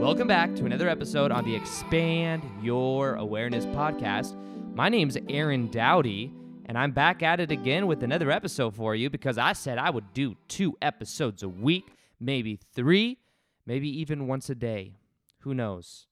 Welcome 0.00 0.28
back 0.28 0.56
to 0.56 0.64
another 0.64 0.88
episode 0.88 1.30
on 1.30 1.44
the 1.44 1.54
Expand 1.54 2.42
Your 2.62 3.16
Awareness 3.16 3.66
podcast. 3.66 4.34
My 4.74 4.88
name's 4.88 5.18
Aaron 5.28 5.70
Dowdy, 5.70 6.32
and 6.64 6.78
I'm 6.78 6.92
back 6.92 7.22
at 7.22 7.38
it 7.38 7.50
again 7.50 7.86
with 7.86 8.02
another 8.02 8.30
episode 8.30 8.74
for 8.74 8.94
you 8.94 9.10
because 9.10 9.36
I 9.36 9.52
said 9.52 9.76
I 9.76 9.90
would 9.90 10.14
do 10.14 10.38
two 10.48 10.74
episodes 10.80 11.42
a 11.42 11.50
week, 11.50 11.84
maybe 12.18 12.58
three, 12.72 13.18
maybe 13.66 13.90
even 14.00 14.26
once 14.26 14.48
a 14.48 14.54
day. 14.54 14.94
Who 15.40 15.52
knows? 15.52 16.06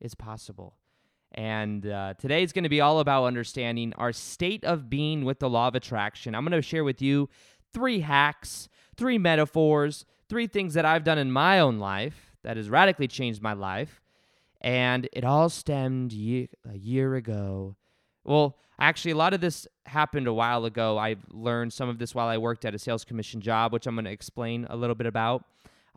It's 0.00 0.14
possible. 0.14 0.76
And 1.32 1.84
uh, 1.84 2.14
today 2.20 2.44
is 2.44 2.52
going 2.52 2.62
to 2.62 2.70
be 2.70 2.80
all 2.80 3.00
about 3.00 3.24
understanding 3.24 3.92
our 3.98 4.12
state 4.12 4.64
of 4.64 4.88
being 4.88 5.24
with 5.24 5.40
the 5.40 5.50
law 5.50 5.66
of 5.66 5.74
attraction. 5.74 6.36
I'm 6.36 6.44
going 6.44 6.52
to 6.52 6.62
share 6.62 6.84
with 6.84 7.02
you 7.02 7.28
three 7.74 8.00
hacks, 8.00 8.68
three 8.96 9.18
metaphors, 9.18 10.04
three 10.28 10.46
things 10.46 10.74
that 10.74 10.84
I've 10.84 11.02
done 11.02 11.18
in 11.18 11.32
my 11.32 11.58
own 11.58 11.80
life 11.80 12.31
that 12.44 12.56
has 12.56 12.68
radically 12.70 13.08
changed 13.08 13.42
my 13.42 13.52
life. 13.52 14.00
And 14.60 15.08
it 15.12 15.24
all 15.24 15.48
stemmed 15.48 16.12
ye- 16.12 16.48
a 16.68 16.76
year 16.76 17.14
ago. 17.16 17.76
Well, 18.24 18.56
actually, 18.78 19.10
a 19.10 19.16
lot 19.16 19.34
of 19.34 19.40
this 19.40 19.66
happened 19.86 20.28
a 20.28 20.32
while 20.32 20.64
ago. 20.64 20.98
I 20.98 21.16
learned 21.30 21.72
some 21.72 21.88
of 21.88 21.98
this 21.98 22.14
while 22.14 22.28
I 22.28 22.38
worked 22.38 22.64
at 22.64 22.74
a 22.74 22.78
sales 22.78 23.04
commission 23.04 23.40
job, 23.40 23.72
which 23.72 23.86
I'm 23.86 23.96
going 23.96 24.04
to 24.04 24.12
explain 24.12 24.66
a 24.70 24.76
little 24.76 24.94
bit 24.94 25.06
about. 25.06 25.44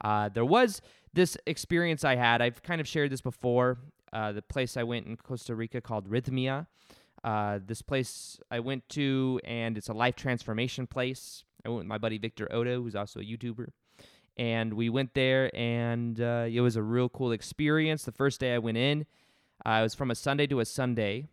Uh, 0.04 0.30
there 0.30 0.46
was 0.46 0.82
this 1.14 1.38
experience 1.46 2.04
I 2.04 2.16
had. 2.16 2.42
I've 2.42 2.64
kind 2.64 2.82
of 2.82 2.88
shared 2.88 3.12
this 3.12 3.22
before. 3.22 3.78
Uh, 4.12 4.32
the 4.32 4.42
place 4.42 4.78
I 4.78 4.84
went 4.84 5.08
in 5.08 5.18
Costa 5.18 5.54
Rica 5.56 5.82
called 5.82 6.10
Rythmia. 6.10 6.68
Uh, 7.24 7.60
this 7.66 7.82
place 7.82 8.40
I 8.52 8.60
went 8.60 8.88
to, 8.90 9.40
and 9.44 9.78
it's 9.78 9.90
a 9.90 9.94
life 9.94 10.16
transformation 10.16 10.88
place. 10.88 11.44
I 11.66 11.70
went 11.70 11.80
with 11.80 11.88
my 11.88 11.98
buddy 11.98 12.18
Victor 12.18 12.48
Oddo, 12.52 12.82
who's 12.82 12.96
also 12.96 13.20
a 13.20 13.24
YouTuber 13.24 13.70
and 14.38 14.74
we 14.74 14.90
went 14.90 15.14
there 15.14 15.50
and 15.56 16.20
uh, 16.20 16.46
it 16.50 16.62
was 16.62 16.76
a 16.76 16.84
real 16.84 17.10
cool 17.10 17.32
experience. 17.32 18.04
The 18.04 18.12
first 18.12 18.40
day 18.40 18.54
i 18.54 18.58
went 18.58 18.78
in 18.78 19.06
uh, 19.66 19.78
it 19.80 19.84
was 19.84 19.96
from 19.96 20.12
a 20.12 20.16
sunday 20.16 20.48
to 20.48 20.60
a 20.60 20.66
sunday 20.66 21.28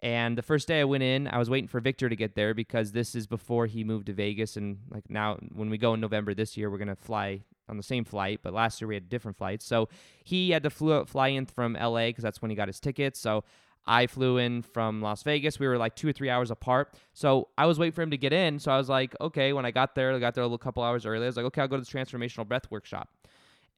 and 0.00 0.36
the 0.36 0.42
first 0.42 0.68
day 0.68 0.80
i 0.80 0.84
went 0.84 1.02
in 1.02 1.26
i 1.28 1.38
was 1.38 1.48
waiting 1.48 1.68
for 1.68 1.80
victor 1.80 2.08
to 2.08 2.16
get 2.16 2.34
there 2.34 2.54
because 2.54 2.92
this 2.92 3.14
is 3.14 3.26
before 3.26 3.66
he 3.66 3.84
moved 3.84 4.06
to 4.06 4.12
vegas 4.12 4.56
and 4.56 4.78
like 4.90 5.08
now 5.08 5.38
when 5.52 5.70
we 5.70 5.78
go 5.78 5.94
in 5.94 6.00
november 6.00 6.34
this 6.34 6.56
year 6.56 6.70
we're 6.70 6.78
going 6.78 6.88
to 6.88 6.96
fly 6.96 7.40
on 7.68 7.76
the 7.76 7.82
same 7.82 8.04
flight 8.04 8.40
but 8.42 8.52
last 8.52 8.80
year 8.80 8.88
we 8.88 8.94
had 8.94 9.08
different 9.08 9.36
flights. 9.36 9.64
So 9.64 9.88
he 10.22 10.50
had 10.50 10.62
to 10.64 10.70
fly 10.70 11.28
in 11.28 11.46
from 11.46 11.74
la 11.74 12.06
because 12.06 12.22
that's 12.22 12.42
when 12.42 12.50
he 12.50 12.56
got 12.56 12.68
his 12.68 12.80
tickets. 12.80 13.18
So 13.18 13.44
I 13.86 14.06
flew 14.06 14.38
in 14.38 14.62
from 14.62 15.02
Las 15.02 15.22
Vegas. 15.22 15.58
We 15.58 15.66
were 15.66 15.76
like 15.76 15.94
two 15.94 16.08
or 16.08 16.12
three 16.12 16.30
hours 16.30 16.50
apart. 16.50 16.94
So 17.12 17.48
I 17.58 17.66
was 17.66 17.78
waiting 17.78 17.92
for 17.92 18.02
him 18.02 18.10
to 18.10 18.16
get 18.16 18.32
in. 18.32 18.58
So 18.58 18.72
I 18.72 18.78
was 18.78 18.88
like, 18.88 19.14
okay, 19.20 19.52
when 19.52 19.66
I 19.66 19.70
got 19.70 19.94
there, 19.94 20.12
I 20.14 20.18
got 20.18 20.34
there 20.34 20.42
a 20.42 20.46
little 20.46 20.58
couple 20.58 20.82
hours 20.82 21.04
early. 21.04 21.24
I 21.24 21.26
was 21.26 21.36
like, 21.36 21.46
okay, 21.46 21.60
I'll 21.60 21.68
go 21.68 21.76
to 21.76 21.82
the 21.82 21.98
transformational 21.98 22.48
breath 22.48 22.70
workshop. 22.70 23.08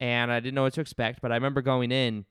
And 0.00 0.30
I 0.30 0.40
didn't 0.40 0.54
know 0.54 0.62
what 0.62 0.74
to 0.74 0.80
expect, 0.80 1.20
but 1.20 1.32
I 1.32 1.34
remember 1.34 1.62
going 1.62 1.90
in 1.90 2.26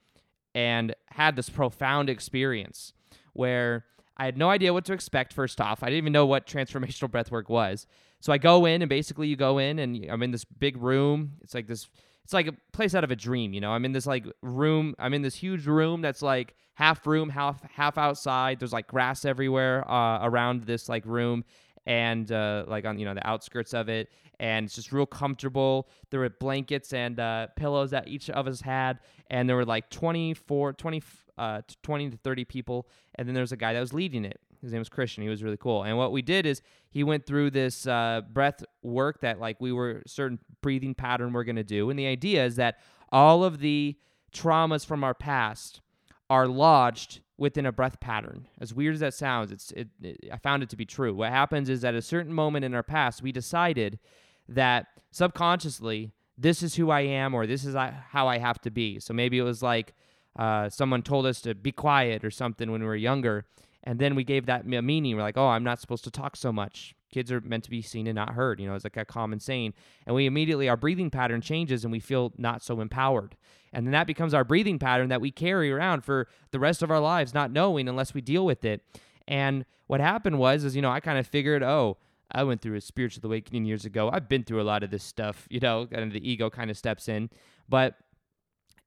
and 0.53 0.95
had 1.07 1.35
this 1.35 1.49
profound 1.49 2.09
experience 2.09 2.93
where 3.33 3.85
I 4.17 4.25
had 4.25 4.37
no 4.37 4.49
idea 4.49 4.71
what 4.71 4.85
to 4.85 4.93
expect 4.93 5.33
first 5.33 5.59
off. 5.59 5.83
I 5.83 5.87
didn't 5.87 5.97
even 5.97 6.13
know 6.13 6.25
what 6.25 6.47
transformational 6.47 7.11
breath 7.11 7.31
work 7.31 7.49
was. 7.49 7.87
So 8.21 8.31
I 8.31 8.37
go 8.37 8.65
in 8.65 8.81
and 8.81 8.89
basically 8.89 9.27
you 9.27 9.35
go 9.35 9.57
in 9.57 9.79
and 9.79 10.05
I'm 10.09 10.23
in 10.23 10.31
this 10.31 10.45
big 10.45 10.77
room. 10.77 11.33
It's 11.41 11.53
like 11.53 11.67
this 11.67 11.89
it's 12.25 12.33
like 12.33 12.47
a 12.47 12.53
place 12.73 12.95
out 12.95 13.03
of 13.03 13.11
a 13.11 13.15
dream, 13.15 13.53
you 13.53 13.61
know. 13.61 13.71
I'm 13.71 13.85
in 13.85 13.91
this 13.91 14.07
like 14.07 14.25
room. 14.41 14.95
I'm 14.97 15.13
in 15.13 15.21
this 15.21 15.35
huge 15.35 15.67
room 15.67 16.01
that's 16.01 16.23
like 16.23 16.55
half 16.73 17.05
room, 17.05 17.29
half 17.29 17.61
half 17.71 17.99
outside. 17.99 18.59
There's 18.59 18.73
like 18.73 18.87
grass 18.87 19.25
everywhere 19.25 19.87
uh, 19.89 20.25
around 20.25 20.63
this 20.63 20.89
like 20.89 21.05
room, 21.05 21.45
and 21.85 22.31
uh, 22.31 22.65
like 22.67 22.83
on 22.83 22.97
you 22.97 23.05
know 23.05 23.13
the 23.13 23.25
outskirts 23.27 23.75
of 23.75 23.89
it, 23.89 24.09
and 24.39 24.65
it's 24.65 24.73
just 24.73 24.91
real 24.91 25.05
comfortable. 25.05 25.87
There 26.09 26.19
were 26.19 26.29
blankets 26.29 26.93
and 26.93 27.19
uh, 27.19 27.47
pillows 27.55 27.91
that 27.91 28.07
each 28.07 28.31
of 28.31 28.47
us 28.47 28.59
had, 28.59 28.97
and 29.29 29.47
there 29.47 29.55
were 29.55 29.63
like 29.63 29.91
24, 29.91 30.73
20, 30.73 31.03
uh, 31.37 31.61
20 31.83 32.09
to 32.09 32.17
30 32.17 32.45
people, 32.45 32.87
and 33.13 33.27
then 33.27 33.35
there's 33.35 33.51
a 33.51 33.57
guy 33.57 33.73
that 33.73 33.79
was 33.79 33.94
leading 33.94 34.25
it. 34.25 34.39
His 34.65 34.73
name 34.73 34.79
was 34.81 34.89
Christian. 34.89 35.23
He 35.23 35.29
was 35.29 35.43
really 35.43 35.57
cool. 35.57 35.83
And 35.83 35.97
what 35.97 36.11
we 36.11 36.21
did 36.21 36.45
is 36.45 36.61
he 36.89 37.03
went 37.03 37.25
through 37.25 37.51
this 37.51 37.85
uh, 37.85 38.21
breath 38.31 38.63
work 38.81 39.21
that 39.21 39.39
like 39.39 39.61
we 39.61 39.71
were 39.71 40.03
certain 40.07 40.39
breathing 40.61 40.95
pattern 40.95 41.33
we're 41.33 41.43
going 41.43 41.55
to 41.55 41.63
do. 41.63 41.89
And 41.89 41.99
the 41.99 42.07
idea 42.07 42.45
is 42.45 42.55
that 42.55 42.79
all 43.11 43.43
of 43.43 43.59
the 43.59 43.95
traumas 44.33 44.85
from 44.85 45.03
our 45.03 45.13
past 45.13 45.81
are 46.29 46.47
lodged 46.47 47.21
within 47.37 47.65
a 47.65 47.71
breath 47.71 47.99
pattern. 47.99 48.47
As 48.59 48.73
weird 48.73 48.95
as 48.95 48.99
that 49.01 49.13
sounds, 49.13 49.51
it's 49.51 49.71
it, 49.71 49.89
it, 50.01 50.29
I 50.31 50.37
found 50.37 50.63
it 50.63 50.69
to 50.69 50.75
be 50.75 50.85
true. 50.85 51.13
What 51.13 51.31
happens 51.31 51.69
is 51.69 51.83
at 51.83 51.93
a 51.93 52.01
certain 52.01 52.33
moment 52.33 52.65
in 52.65 52.73
our 52.73 52.83
past, 52.83 53.21
we 53.21 53.31
decided 53.31 53.99
that 54.49 54.87
subconsciously 55.11 56.11
this 56.37 56.63
is 56.63 56.75
who 56.75 56.89
I 56.89 57.01
am 57.01 57.33
or 57.33 57.45
this 57.45 57.65
is 57.65 57.75
how 57.75 58.27
I 58.27 58.37
have 58.37 58.59
to 58.61 58.71
be. 58.71 58.99
So 58.99 59.13
maybe 59.13 59.37
it 59.37 59.43
was 59.43 59.63
like 59.63 59.93
uh, 60.37 60.69
someone 60.69 61.01
told 61.01 61.25
us 61.25 61.41
to 61.41 61.55
be 61.55 61.71
quiet 61.71 62.25
or 62.25 62.31
something 62.31 62.71
when 62.71 62.81
we 62.81 62.87
were 62.87 62.95
younger, 62.95 63.45
and 63.85 64.00
then 64.00 64.16
we 64.16 64.23
gave 64.23 64.47
that 64.47 64.66
a 64.66 64.81
meaning. 64.81 65.16
We're 65.16 65.22
like, 65.22 65.38
oh, 65.38 65.47
I'm 65.47 65.63
not 65.63 65.79
supposed 65.79 66.03
to 66.06 66.12
talk 66.12 66.35
so 66.35 66.51
much. 66.51 66.96
Kids 67.12 67.31
are 67.31 67.40
meant 67.41 67.63
to 67.66 67.69
be 67.69 67.81
seen 67.81 68.07
and 68.07 68.16
not 68.16 68.34
heard. 68.34 68.59
You 68.59 68.68
know, 68.68 68.75
it's 68.75 68.84
like 68.84 68.97
a 68.97 69.06
common 69.06 69.40
saying. 69.40 69.73
And 70.06 70.16
we 70.16 70.25
immediately, 70.25 70.68
our 70.68 70.75
breathing 70.75 71.12
pattern 71.12 71.41
changes 71.41 71.84
and 71.84 71.91
we 71.91 72.00
feel 72.00 72.34
not 72.38 72.63
so 72.63 72.81
empowered. 72.81 73.35
And 73.72 73.85
then 73.85 73.91
that 73.91 74.07
becomes 74.07 74.34
our 74.34 74.44
breathing 74.44 74.79
pattern 74.79 75.09
that 75.09 75.22
we 75.22 75.31
carry 75.31 75.72
around 75.72 76.03
for 76.03 76.28
the 76.51 76.59
rest 76.59 76.81
of 76.81 76.90
our 76.90 77.00
lives, 77.00 77.34
not 77.34 77.51
knowing 77.51 77.88
unless 77.88 78.13
we 78.13 78.22
deal 78.22 78.45
with 78.45 78.66
it. 78.66 78.81
And 79.28 79.66
what 79.88 80.00
happened 80.00 80.40
was, 80.40 80.63
is, 80.63 80.75
you 80.75 80.81
know, 80.81 80.91
I 80.91 81.00
kind 81.00 81.19
of 81.19 81.28
figured, 81.28 81.62
oh, 81.62 81.97
I 82.31 82.44
went 82.44 82.62
through 82.62 82.75
a 82.75 82.81
spiritual 82.81 83.25
awakening 83.28 83.66
years 83.66 83.85
ago. 83.85 84.09
I've 84.12 84.28
been 84.28 84.44
through 84.44 84.62
a 84.62 84.63
lot 84.63 84.81
of 84.81 84.90
this 84.90 85.03
stuff, 85.03 85.47
you 85.50 85.59
know, 85.59 85.88
and 85.91 86.12
the 86.12 86.28
ego 86.28 86.50
kind 86.50 86.72
of 86.72 86.78
steps 86.78 87.07
in. 87.07 87.29
But 87.69 87.95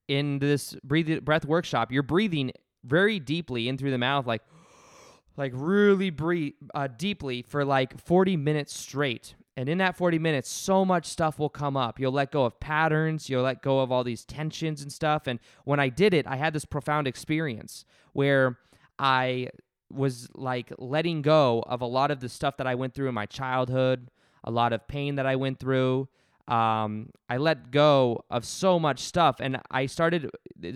in 0.08 0.41
this 0.41 0.75
breath 0.82 1.44
workshop, 1.44 1.92
you're 1.92 2.03
breathing 2.03 2.50
very 2.84 3.20
deeply 3.20 3.69
in 3.69 3.78
through 3.78 3.92
the 3.92 3.98
mouth, 3.98 4.26
like, 4.26 4.42
like 5.38 5.53
really 5.54 6.10
breathe 6.10 6.54
uh, 6.75 6.88
deeply 6.88 7.43
for 7.43 7.65
like 7.65 7.99
40 8.04 8.37
minutes 8.37 8.76
straight. 8.76 9.34
And 9.56 9.69
in 9.69 9.78
that 9.78 9.97
40 9.97 10.19
minutes, 10.19 10.49
so 10.49 10.84
much 10.84 11.06
stuff 11.06 11.38
will 11.38 11.49
come 11.49 11.76
up. 11.76 11.99
You'll 11.99 12.12
let 12.12 12.31
go 12.31 12.44
of 12.44 12.60
patterns, 12.60 13.28
you'll 13.28 13.43
let 13.43 13.62
go 13.62 13.81
of 13.81 13.91
all 13.91 14.04
these 14.04 14.25
tensions 14.25 14.82
and 14.82 14.93
stuff. 14.93 15.26
And 15.26 15.41
when 15.65 15.81
I 15.81 15.88
did 15.88 16.12
it, 16.12 16.26
I 16.26 16.37
had 16.37 16.53
this 16.53 16.65
profound 16.65 17.06
experience 17.06 17.84
where 18.12 18.59
I 18.99 19.49
was 19.91 20.28
like 20.34 20.72
letting 20.78 21.22
go 21.22 21.65
of 21.66 21.81
a 21.81 21.87
lot 21.87 22.10
of 22.10 22.20
the 22.20 22.28
stuff 22.28 22.56
that 22.59 22.66
I 22.66 22.75
went 22.75 22.94
through 22.94 23.09
in 23.09 23.15
my 23.15 23.26
childhood, 23.26 24.10
a 24.44 24.50
lot 24.50 24.72
of 24.72 24.87
pain 24.87 25.16
that 25.16 25.26
I 25.26 25.37
went 25.37 25.59
through, 25.59 26.09
um, 26.48 27.10
I 27.28 27.36
let 27.36 27.70
go 27.70 28.25
of 28.31 28.44
so 28.44 28.81
much 28.81 29.00
stuff, 29.00 29.36
and 29.38 29.60
I 29.70 29.84
started. 29.84 30.31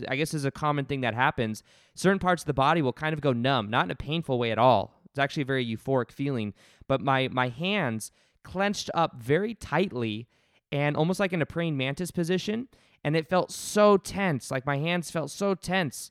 I 0.07 0.17
guess 0.17 0.35
is 0.35 0.45
a 0.45 0.51
common 0.51 0.85
thing 0.85 1.01
that 1.01 1.15
happens. 1.15 1.63
Certain 1.95 2.19
parts 2.19 2.43
of 2.43 2.47
the 2.47 2.55
body 2.55 2.83
will 2.83 2.93
kind 2.93 3.15
of 3.15 3.23
go 3.23 3.33
numb, 3.33 3.71
not 3.71 3.87
in 3.87 3.91
a 3.91 3.97
painful 3.97 4.39
way 4.39 4.53
at 4.53 4.59
all. 4.59 5.01
It's 5.07 5.19
actually 5.19 5.45
a 5.45 5.47
very 5.47 5.67
euphoric 5.67 6.13
feeling. 6.13 6.53
But 6.89 7.01
my 7.01 7.29
my 7.33 7.49
hands 7.49 8.13
clenched 8.43 8.91
up 8.93 9.15
very 9.17 9.55
tightly, 9.55 10.29
and 10.71 10.95
almost 10.95 11.19
like 11.19 11.33
in 11.33 11.41
a 11.41 11.47
praying 11.47 11.79
mantis 11.79 12.11
position, 12.11 12.69
and 13.03 13.17
it 13.17 13.31
felt 13.31 13.51
so 13.51 13.97
tense. 13.97 14.51
Like 14.51 14.67
my 14.67 14.77
hands 14.77 15.11
felt 15.11 15.31
so 15.31 15.55
tense, 15.55 16.11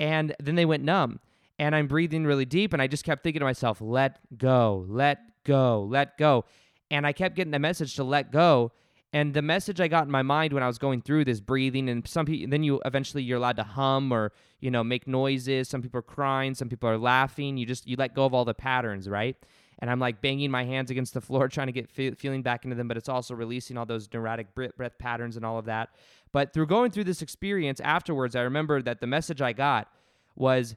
and 0.00 0.34
then 0.40 0.56
they 0.56 0.66
went 0.66 0.82
numb. 0.82 1.20
And 1.60 1.74
I'm 1.74 1.86
breathing 1.86 2.26
really 2.26 2.44
deep, 2.44 2.72
and 2.72 2.82
I 2.82 2.88
just 2.88 3.04
kept 3.04 3.22
thinking 3.22 3.40
to 3.40 3.46
myself, 3.46 3.80
"Let 3.80 4.18
go, 4.36 4.84
let 4.88 5.20
go, 5.44 5.84
let 5.88 6.18
go." 6.18 6.44
And 6.90 7.06
I 7.06 7.12
kept 7.12 7.36
getting 7.36 7.52
the 7.52 7.58
message 7.60 7.94
to 7.96 8.04
let 8.04 8.32
go 8.32 8.72
and 9.12 9.34
the 9.34 9.42
message 9.42 9.80
I 9.80 9.88
got 9.88 10.04
in 10.04 10.10
my 10.10 10.22
mind 10.22 10.52
when 10.52 10.62
I 10.62 10.66
was 10.66 10.78
going 10.78 11.00
through 11.00 11.24
this 11.24 11.40
breathing, 11.40 11.88
and 11.88 12.06
some 12.06 12.26
people, 12.26 12.50
then 12.50 12.62
you 12.62 12.80
eventually 12.84 13.22
you're 13.22 13.38
allowed 13.38 13.56
to 13.56 13.62
hum 13.62 14.12
or 14.12 14.32
you 14.60 14.70
know 14.70 14.82
make 14.82 15.06
noises. 15.06 15.68
Some 15.68 15.82
people 15.82 15.98
are 15.98 16.02
crying, 16.02 16.54
some 16.54 16.68
people 16.68 16.88
are 16.88 16.98
laughing. 16.98 17.56
You 17.56 17.66
just 17.66 17.86
you 17.86 17.96
let 17.96 18.14
go 18.14 18.24
of 18.24 18.34
all 18.34 18.44
the 18.44 18.54
patterns, 18.54 19.08
right? 19.08 19.36
And 19.78 19.90
I'm 19.90 20.00
like 20.00 20.22
banging 20.22 20.50
my 20.50 20.64
hands 20.64 20.90
against 20.90 21.14
the 21.14 21.20
floor, 21.20 21.48
trying 21.48 21.68
to 21.68 21.72
get 21.72 21.90
fe- 21.90 22.12
feeling 22.12 22.42
back 22.42 22.64
into 22.64 22.76
them, 22.76 22.88
but 22.88 22.96
it's 22.96 23.08
also 23.08 23.34
releasing 23.34 23.76
all 23.76 23.86
those 23.86 24.08
neurotic 24.12 24.54
breath 24.54 24.98
patterns 24.98 25.36
and 25.36 25.44
all 25.44 25.58
of 25.58 25.66
that. 25.66 25.90
But 26.32 26.52
through 26.52 26.66
going 26.66 26.90
through 26.90 27.04
this 27.04 27.22
experience 27.22 27.80
afterwards, 27.80 28.34
I 28.36 28.42
remember 28.42 28.82
that 28.82 29.00
the 29.00 29.06
message 29.06 29.40
I 29.40 29.52
got 29.52 29.88
was 30.34 30.76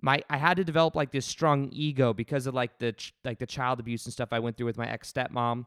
my 0.00 0.22
I 0.28 0.36
had 0.36 0.56
to 0.58 0.64
develop 0.64 0.94
like 0.94 1.12
this 1.12 1.26
strong 1.26 1.68
ego 1.72 2.12
because 2.12 2.46
of 2.46 2.54
like 2.54 2.78
the 2.78 2.92
ch- 2.92 3.14
like 3.24 3.38
the 3.38 3.46
child 3.46 3.80
abuse 3.80 4.04
and 4.04 4.12
stuff 4.12 4.28
I 4.32 4.38
went 4.40 4.56
through 4.56 4.66
with 4.66 4.78
my 4.78 4.88
ex 4.88 5.12
stepmom. 5.12 5.66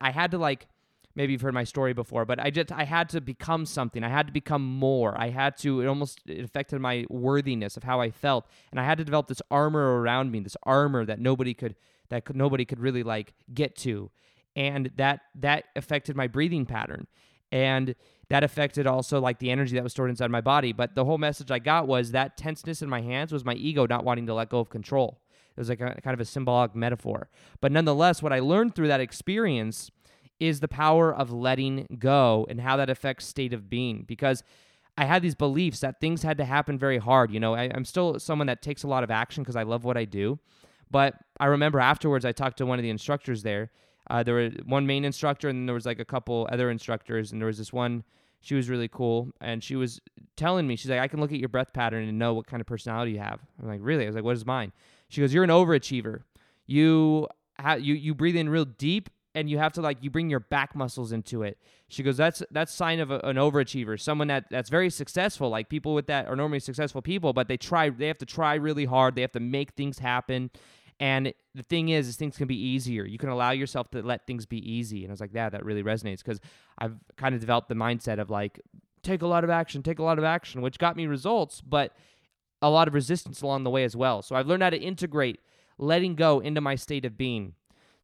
I 0.00 0.10
had 0.10 0.30
to 0.30 0.38
like 0.38 0.68
maybe 1.16 1.32
you've 1.32 1.42
heard 1.42 1.54
my 1.54 1.64
story 1.64 1.92
before, 1.92 2.24
but 2.24 2.40
I 2.40 2.50
just 2.50 2.72
I 2.72 2.84
had 2.84 3.08
to 3.10 3.20
become 3.20 3.66
something. 3.66 4.02
I 4.02 4.08
had 4.08 4.26
to 4.26 4.32
become 4.32 4.64
more. 4.64 5.14
I 5.18 5.30
had 5.30 5.56
to 5.58 5.80
it 5.80 5.86
almost 5.86 6.20
it 6.26 6.44
affected 6.44 6.80
my 6.80 7.06
worthiness 7.08 7.76
of 7.76 7.84
how 7.84 8.00
I 8.00 8.10
felt, 8.10 8.46
and 8.70 8.80
I 8.80 8.84
had 8.84 8.98
to 8.98 9.04
develop 9.04 9.28
this 9.28 9.42
armor 9.50 10.00
around 10.00 10.30
me, 10.30 10.40
this 10.40 10.56
armor 10.64 11.04
that 11.04 11.20
nobody 11.20 11.54
could 11.54 11.76
that 12.10 12.24
could, 12.24 12.36
nobody 12.36 12.64
could 12.64 12.80
really 12.80 13.02
like 13.02 13.34
get 13.52 13.76
to, 13.76 14.10
and 14.56 14.90
that 14.96 15.20
that 15.36 15.64
affected 15.76 16.16
my 16.16 16.26
breathing 16.26 16.66
pattern, 16.66 17.06
and 17.52 17.94
that 18.28 18.42
affected 18.42 18.86
also 18.86 19.20
like 19.20 19.38
the 19.38 19.50
energy 19.50 19.74
that 19.74 19.82
was 19.82 19.92
stored 19.92 20.10
inside 20.10 20.30
my 20.30 20.40
body. 20.40 20.72
But 20.72 20.94
the 20.94 21.04
whole 21.04 21.18
message 21.18 21.50
I 21.50 21.58
got 21.58 21.86
was 21.86 22.12
that 22.12 22.36
tenseness 22.36 22.82
in 22.82 22.88
my 22.88 23.00
hands 23.00 23.32
was 23.32 23.44
my 23.44 23.54
ego 23.54 23.86
not 23.86 24.04
wanting 24.04 24.26
to 24.26 24.34
let 24.34 24.48
go 24.48 24.60
of 24.60 24.70
control. 24.70 25.20
It 25.56 25.60
was 25.60 25.68
like 25.68 25.80
a 25.80 26.00
kind 26.02 26.14
of 26.14 26.20
a 26.20 26.24
symbolic 26.24 26.74
metaphor. 26.74 27.28
But 27.60 27.70
nonetheless, 27.70 28.22
what 28.22 28.32
I 28.32 28.40
learned 28.40 28.74
through 28.74 28.88
that 28.88 29.00
experience 29.00 29.90
is 30.40 30.60
the 30.60 30.68
power 30.68 31.14
of 31.14 31.32
letting 31.32 31.86
go 31.98 32.46
and 32.48 32.60
how 32.60 32.76
that 32.76 32.90
affects 32.90 33.26
state 33.26 33.52
of 33.52 33.70
being 33.70 34.04
because 34.06 34.42
I 34.96 35.04
had 35.04 35.22
these 35.22 35.34
beliefs 35.34 35.80
that 35.80 36.00
things 36.00 36.22
had 36.22 36.38
to 36.38 36.44
happen 36.44 36.78
very 36.78 36.98
hard. 36.98 37.32
You 37.32 37.40
know, 37.40 37.54
I, 37.54 37.70
I'm 37.74 37.84
still 37.84 38.18
someone 38.20 38.46
that 38.46 38.62
takes 38.62 38.82
a 38.82 38.88
lot 38.88 39.02
of 39.02 39.10
action 39.10 39.42
because 39.42 39.56
I 39.56 39.64
love 39.64 39.84
what 39.84 39.96
I 39.96 40.04
do. 40.04 40.38
But 40.90 41.14
I 41.40 41.46
remember 41.46 41.80
afterwards, 41.80 42.24
I 42.24 42.32
talked 42.32 42.58
to 42.58 42.66
one 42.66 42.78
of 42.78 42.82
the 42.82 42.90
instructors 42.90 43.42
there. 43.42 43.70
Uh, 44.08 44.22
there 44.22 44.34
were 44.34 44.50
one 44.66 44.86
main 44.86 45.04
instructor, 45.04 45.48
and 45.48 45.60
then 45.60 45.66
there 45.66 45.74
was 45.74 45.86
like 45.86 45.98
a 45.98 46.04
couple 46.04 46.46
other 46.52 46.70
instructors, 46.70 47.32
and 47.32 47.40
there 47.40 47.46
was 47.46 47.58
this 47.58 47.72
one. 47.72 48.04
She 48.40 48.54
was 48.54 48.68
really 48.68 48.88
cool, 48.88 49.32
and 49.40 49.64
she 49.64 49.74
was 49.74 50.00
telling 50.36 50.66
me, 50.66 50.76
she's 50.76 50.90
like, 50.90 51.00
I 51.00 51.08
can 51.08 51.20
look 51.20 51.32
at 51.32 51.38
your 51.38 51.48
breath 51.48 51.72
pattern 51.72 52.06
and 52.06 52.18
know 52.18 52.34
what 52.34 52.46
kind 52.46 52.60
of 52.60 52.66
personality 52.66 53.12
you 53.12 53.18
have. 53.18 53.40
I'm 53.60 53.66
like, 53.66 53.80
really? 53.82 54.04
I 54.04 54.06
was 54.06 54.14
like, 54.14 54.24
what 54.24 54.36
is 54.36 54.44
mine? 54.44 54.72
She 55.08 55.22
goes, 55.22 55.32
you're 55.32 55.44
an 55.44 55.50
overachiever. 55.50 56.22
You 56.66 57.28
ha- 57.58 57.74
you 57.74 57.94
you 57.94 58.14
breathe 58.14 58.36
in 58.36 58.48
real 58.48 58.66
deep 58.66 59.08
and 59.34 59.50
you 59.50 59.58
have 59.58 59.72
to 59.72 59.80
like 59.80 59.98
you 60.02 60.10
bring 60.10 60.30
your 60.30 60.40
back 60.40 60.74
muscles 60.74 61.12
into 61.12 61.42
it. 61.42 61.58
She 61.88 62.02
goes, 62.02 62.16
that's 62.16 62.42
that's 62.50 62.72
sign 62.72 63.00
of 63.00 63.10
a, 63.10 63.18
an 63.20 63.36
overachiever, 63.36 64.00
someone 64.00 64.28
that 64.28 64.44
that's 64.50 64.70
very 64.70 64.90
successful. 64.90 65.48
Like 65.48 65.68
people 65.68 65.94
with 65.94 66.06
that 66.06 66.26
are 66.26 66.36
normally 66.36 66.60
successful 66.60 67.02
people, 67.02 67.32
but 67.32 67.48
they 67.48 67.56
try 67.56 67.90
they 67.90 68.08
have 68.08 68.18
to 68.18 68.26
try 68.26 68.54
really 68.54 68.84
hard. 68.84 69.14
They 69.14 69.22
have 69.22 69.32
to 69.32 69.40
make 69.40 69.72
things 69.72 69.98
happen. 69.98 70.50
And 71.00 71.34
the 71.54 71.62
thing 71.64 71.88
is, 71.88 72.06
is 72.06 72.16
things 72.16 72.36
can 72.36 72.46
be 72.46 72.56
easier. 72.56 73.04
You 73.04 73.18
can 73.18 73.28
allow 73.28 73.50
yourself 73.50 73.90
to 73.90 74.02
let 74.02 74.26
things 74.26 74.46
be 74.46 74.58
easy. 74.58 75.02
And 75.02 75.10
I 75.10 75.12
was 75.12 75.20
like, 75.20 75.34
yeah, 75.34 75.50
that 75.50 75.64
really 75.64 75.82
resonates 75.82 76.18
because 76.18 76.40
I've 76.78 76.94
kind 77.16 77.34
of 77.34 77.40
developed 77.40 77.68
the 77.68 77.74
mindset 77.74 78.20
of 78.20 78.30
like, 78.30 78.60
take 79.02 79.22
a 79.22 79.26
lot 79.26 79.42
of 79.42 79.50
action, 79.50 79.82
take 79.82 79.98
a 79.98 80.04
lot 80.04 80.18
of 80.18 80.24
action, 80.24 80.62
which 80.62 80.78
got 80.78 80.96
me 80.96 81.06
results, 81.06 81.60
but 81.60 81.96
a 82.62 82.70
lot 82.70 82.86
of 82.86 82.94
resistance 82.94 83.42
along 83.42 83.64
the 83.64 83.70
way 83.70 83.82
as 83.82 83.96
well. 83.96 84.22
So 84.22 84.36
I've 84.36 84.46
learned 84.46 84.62
how 84.62 84.70
to 84.70 84.78
integrate 84.78 85.40
letting 85.78 86.14
go 86.14 86.38
into 86.40 86.60
my 86.60 86.76
state 86.76 87.04
of 87.04 87.18
being. 87.18 87.54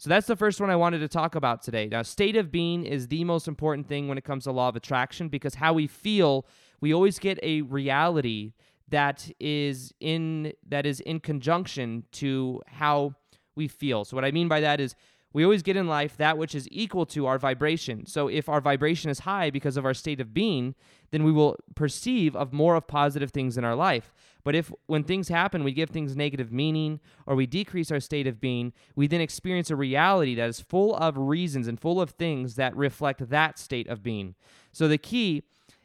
So 0.01 0.09
that's 0.09 0.27
the 0.27 0.35
first 0.35 0.63
one 0.63 0.71
I 0.71 0.77
wanted 0.77 1.01
to 1.01 1.09
talk 1.09 1.35
about 1.35 1.61
today. 1.61 1.87
Now, 1.87 2.01
state 2.01 2.35
of 2.35 2.51
being 2.51 2.87
is 2.87 3.09
the 3.09 3.23
most 3.25 3.47
important 3.47 3.87
thing 3.87 4.09
when 4.09 4.17
it 4.17 4.25
comes 4.25 4.45
to 4.45 4.51
law 4.51 4.71
of 4.71 4.75
attraction 4.75 5.29
because 5.29 5.57
how 5.57 5.75
we 5.75 5.87
feel, 5.87 6.47
we 6.81 6.95
always 6.95 7.19
get 7.19 7.39
a 7.43 7.61
reality 7.61 8.55
that 8.89 9.31
is 9.39 9.93
in 10.01 10.55
that 10.67 10.87
is 10.87 11.01
in 11.01 11.21
conjunction 11.21 12.05
to 12.13 12.63
how 12.67 13.15
we 13.55 13.69
feel. 13.69 14.07
So 14.07 14.17
what 14.17 14.25
I 14.25 14.31
mean 14.31 14.49
by 14.49 14.61
that 14.61 14.81
is 14.81 14.95
we 15.35 15.45
always 15.45 15.63
get 15.63 15.77
in 15.77 15.87
life 15.87 16.17
that 16.17 16.39
which 16.39 16.55
is 16.55 16.67
equal 16.71 17.05
to 17.05 17.27
our 17.27 17.39
vibration. 17.39 18.07
So 18.07 18.27
if 18.27 18.49
our 18.49 18.63
vibration 18.63 19.11
is 19.11 19.21
high 19.21 19.51
because 19.51 19.77
of 19.77 19.85
our 19.85 19.93
state 19.93 20.19
of 20.19 20.33
being, 20.33 20.77
then 21.11 21.25
we 21.25 21.31
will 21.31 21.59
perceive 21.75 22.35
of 22.35 22.55
more 22.55 22.75
of 22.75 22.87
positive 22.87 23.33
things 23.33 23.59
in 23.59 23.67
our 23.67 23.77
life. 23.77 24.15
But 24.45 24.55
if 24.55 24.73
when 24.87 25.05
things 25.05 25.29
happen, 25.29 25.65
we 25.65 25.73
give 25.73 25.91
things 25.91 26.17
negative 26.17 26.53
meaning 26.53 27.01
or 27.27 27.35
we 27.37 27.47
decrease 27.47 27.91
our 27.91 28.01
state 28.01 28.27
of 28.27 28.41
being, 28.41 28.73
we 28.97 29.07
then 29.07 29.21
experience 29.21 29.71
a 29.71 29.77
reality 29.77 30.35
that 30.35 30.49
is 30.49 30.61
full 30.61 30.95
of 30.97 31.17
reasons 31.17 31.69
and 31.69 31.79
full 31.79 32.01
of 32.01 32.11
things 32.11 32.55
that 32.55 32.77
reflect 32.77 33.29
that 33.31 33.59
state 33.59 33.89
of 33.89 34.03
being. 34.03 34.35
So 34.73 34.89
the 34.89 34.99
key 34.99 35.43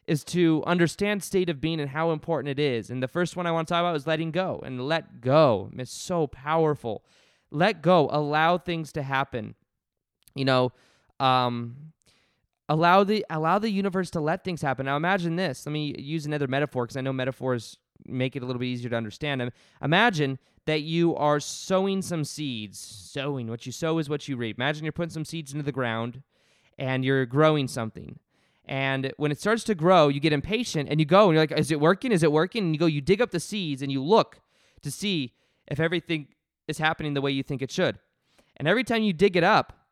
is 0.07 0.23
to 0.23 0.63
understand 0.67 1.23
state 1.23 1.49
of 1.49 1.59
being 1.59 1.79
and 1.79 1.89
how 1.89 2.11
important 2.11 2.49
it 2.49 2.59
is. 2.59 2.89
And 2.89 3.01
the 3.01 3.07
first 3.07 3.35
one 3.35 3.47
I 3.47 3.51
want 3.51 3.67
to 3.67 3.73
talk 3.73 3.81
about 3.81 3.95
is 3.95 4.07
letting 4.07 4.31
go. 4.31 4.61
And 4.63 4.87
let 4.87 5.21
go. 5.21 5.69
It's 5.77 5.91
so 5.91 6.27
powerful. 6.27 7.03
Let 7.51 7.81
go. 7.81 8.09
Allow 8.11 8.57
things 8.59 8.91
to 8.93 9.03
happen. 9.03 9.55
You 10.35 10.45
know, 10.45 10.73
um, 11.19 11.93
allow 12.67 13.03
the 13.03 13.25
allow 13.29 13.57
the 13.57 13.69
universe 13.69 14.09
to 14.11 14.19
let 14.19 14.43
things 14.43 14.61
happen. 14.61 14.85
Now 14.85 14.97
imagine 14.97 15.37
this. 15.37 15.65
Let 15.65 15.71
me 15.71 15.95
use 15.97 16.25
another 16.25 16.47
metaphor 16.47 16.85
because 16.85 16.97
I 16.97 17.01
know 17.01 17.13
metaphors 17.13 17.77
make 18.07 18.35
it 18.35 18.43
a 18.43 18.45
little 18.45 18.59
bit 18.59 18.67
easier 18.67 18.89
to 18.89 18.95
understand. 18.95 19.51
Imagine 19.81 20.39
that 20.65 20.81
you 20.81 21.15
are 21.15 21.39
sowing 21.39 22.01
some 22.01 22.23
seeds. 22.23 22.79
Sowing. 22.79 23.47
What 23.47 23.65
you 23.65 23.71
sow 23.71 23.97
is 23.99 24.09
what 24.09 24.27
you 24.27 24.37
reap. 24.37 24.57
Imagine 24.57 24.83
you're 24.83 24.91
putting 24.91 25.11
some 25.11 25.25
seeds 25.25 25.53
into 25.53 25.63
the 25.63 25.71
ground 25.71 26.23
and 26.77 27.05
you're 27.05 27.25
growing 27.25 27.67
something. 27.67 28.19
And 28.67 29.13
when 29.17 29.31
it 29.31 29.39
starts 29.39 29.63
to 29.65 29.75
grow, 29.75 30.07
you 30.07 30.19
get 30.19 30.33
impatient 30.33 30.89
and 30.89 30.99
you 30.99 31.05
go 31.05 31.25
and 31.25 31.33
you're 31.33 31.43
like, 31.43 31.51
is 31.51 31.71
it 31.71 31.79
working? 31.79 32.11
Is 32.11 32.23
it 32.23 32.31
working? 32.31 32.63
And 32.63 32.73
you 32.73 32.79
go, 32.79 32.87
you 32.87 33.01
dig 33.01 33.21
up 33.21 33.31
the 33.31 33.39
seeds 33.39 33.81
and 33.81 33.91
you 33.91 34.01
look 34.01 34.39
to 34.81 34.89
see 34.89 35.33
if 35.67 35.79
everything 35.79 36.27
is 36.67 36.79
happening 36.79 37.13
the 37.13 37.21
way 37.21 37.31
you 37.31 37.43
think 37.43 37.61
it 37.61 37.71
should. 37.71 37.99
And 38.57 38.67
every 38.67 38.83
time 38.83 39.03
you 39.03 39.13
dig 39.13 39.35
it 39.35 39.43
up, 39.43 39.84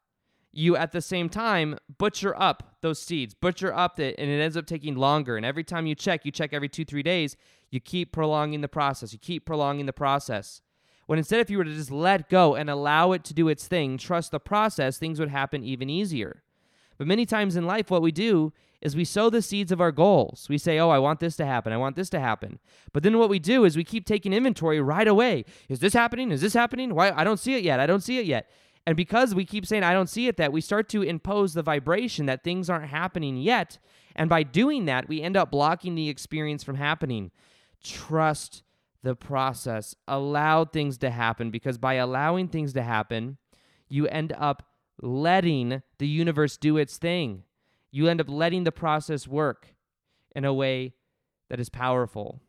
you 0.54 0.78
at 0.78 0.92
the 0.92 1.02
same 1.02 1.28
time 1.28 1.78
butcher 1.98 2.40
up 2.40 2.78
those 2.82 3.02
seeds, 3.02 3.34
butcher 3.34 3.74
up 3.74 4.00
it, 4.00 4.16
and 4.18 4.30
it 4.30 4.40
ends 4.40 4.56
up 4.56 4.68
taking 4.68 4.96
longer. 4.96 5.36
And 5.36 5.46
every 5.46 5.64
time 5.64 5.88
you 5.88 5.96
check, 5.96 6.26
you 6.26 6.32
check 6.32 6.54
every 6.54 6.70
two, 6.70 6.86
three 6.86 7.04
days, 7.04 7.36
you 7.72 7.80
keep 7.80 8.12
prolonging 8.12 8.62
the 8.62 8.68
process. 8.68 9.12
You 9.12 9.20
keep 9.20 9.46
prolonging 9.46 9.88
the 9.88 9.94
process. 9.94 10.62
When 11.08 11.18
instead, 11.18 11.40
if 11.40 11.50
you 11.50 11.58
were 11.58 11.64
to 11.64 11.74
just 11.74 11.92
let 11.92 12.30
go 12.30 12.56
and 12.56 12.70
allow 12.70 13.12
it 13.12 13.24
to 13.26 13.34
do 13.34 13.50
its 13.50 13.68
thing, 13.68 13.98
trust 13.98 14.32
the 14.32 14.40
process, 14.40 14.98
things 14.98 15.20
would 15.20 15.30
happen 15.30 15.64
even 15.64 15.90
easier. 15.90 16.44
But 16.98 17.08
many 17.08 17.26
times 17.26 17.56
in 17.56 17.66
life, 17.66 17.90
what 17.90 18.02
we 18.02 18.12
do 18.12 18.54
is 18.80 18.96
we 18.96 19.06
sow 19.06 19.30
the 19.30 19.42
seeds 19.42 19.72
of 19.72 19.82
our 19.82 19.92
goals. 19.92 20.48
We 20.50 20.58
say, 20.58 20.78
oh, 20.78 20.90
I 20.90 21.00
want 21.00 21.20
this 21.20 21.36
to 21.38 21.46
happen. 21.46 21.74
I 21.74 21.78
want 21.78 21.96
this 21.96 22.10
to 22.12 22.20
happen. 22.20 22.60
But 22.92 23.02
then 23.02 23.18
what 23.18 23.30
we 23.30 23.40
do 23.40 23.66
is 23.66 23.76
we 23.76 23.84
keep 23.84 24.06
taking 24.06 24.34
inventory 24.34 24.80
right 24.80 25.08
away. 25.08 25.46
Is 25.68 25.80
this 25.80 25.94
happening? 25.94 26.32
Is 26.32 26.42
this 26.42 26.54
happening? 26.54 26.94
Why? 26.94 27.12
I 27.12 27.24
don't 27.24 27.40
see 27.40 27.56
it 27.56 27.64
yet. 27.64 27.80
I 27.80 27.88
don't 27.88 28.04
see 28.04 28.20
it 28.20 28.26
yet. 28.26 28.50
And 28.86 28.98
because 28.98 29.34
we 29.34 29.46
keep 29.46 29.66
saying, 29.66 29.84
I 29.84 29.94
don't 29.94 30.10
see 30.10 30.28
it, 30.28 30.38
that 30.38 30.52
we 30.52 30.60
start 30.60 30.90
to 30.90 31.02
impose 31.02 31.54
the 31.54 31.64
vibration 31.64 32.26
that 32.26 32.44
things 32.44 32.70
aren't 32.70 32.90
happening 32.90 33.38
yet. 33.38 33.80
And 34.16 34.30
by 34.30 34.44
doing 34.44 34.86
that, 34.86 35.08
we 35.08 35.22
end 35.22 35.38
up 35.38 35.52
blocking 35.52 35.96
the 35.96 36.10
experience 36.10 36.64
from 36.64 36.76
happening. 36.76 37.32
Trust 37.82 38.64
the 39.02 39.16
process. 39.16 39.96
Allow 40.08 40.66
things 40.66 40.98
to 41.00 41.10
happen 41.10 41.50
because 41.50 41.78
by 41.78 41.96
allowing 41.96 42.48
things 42.50 42.74
to 42.74 42.84
happen, 42.84 43.38
you 43.88 44.08
end 44.08 44.34
up 44.38 44.64
letting 45.02 45.82
the 45.98 46.08
universe 46.08 46.58
do 46.58 46.78
its 46.78 46.98
thing. 46.98 47.44
You 47.92 48.08
end 48.08 48.20
up 48.22 48.30
letting 48.30 48.64
the 48.64 48.72
process 48.72 49.28
work 49.28 49.76
in 50.36 50.46
a 50.46 50.54
way 50.54 50.94
that 51.50 51.60
is 51.60 51.70
powerful. 51.70 52.42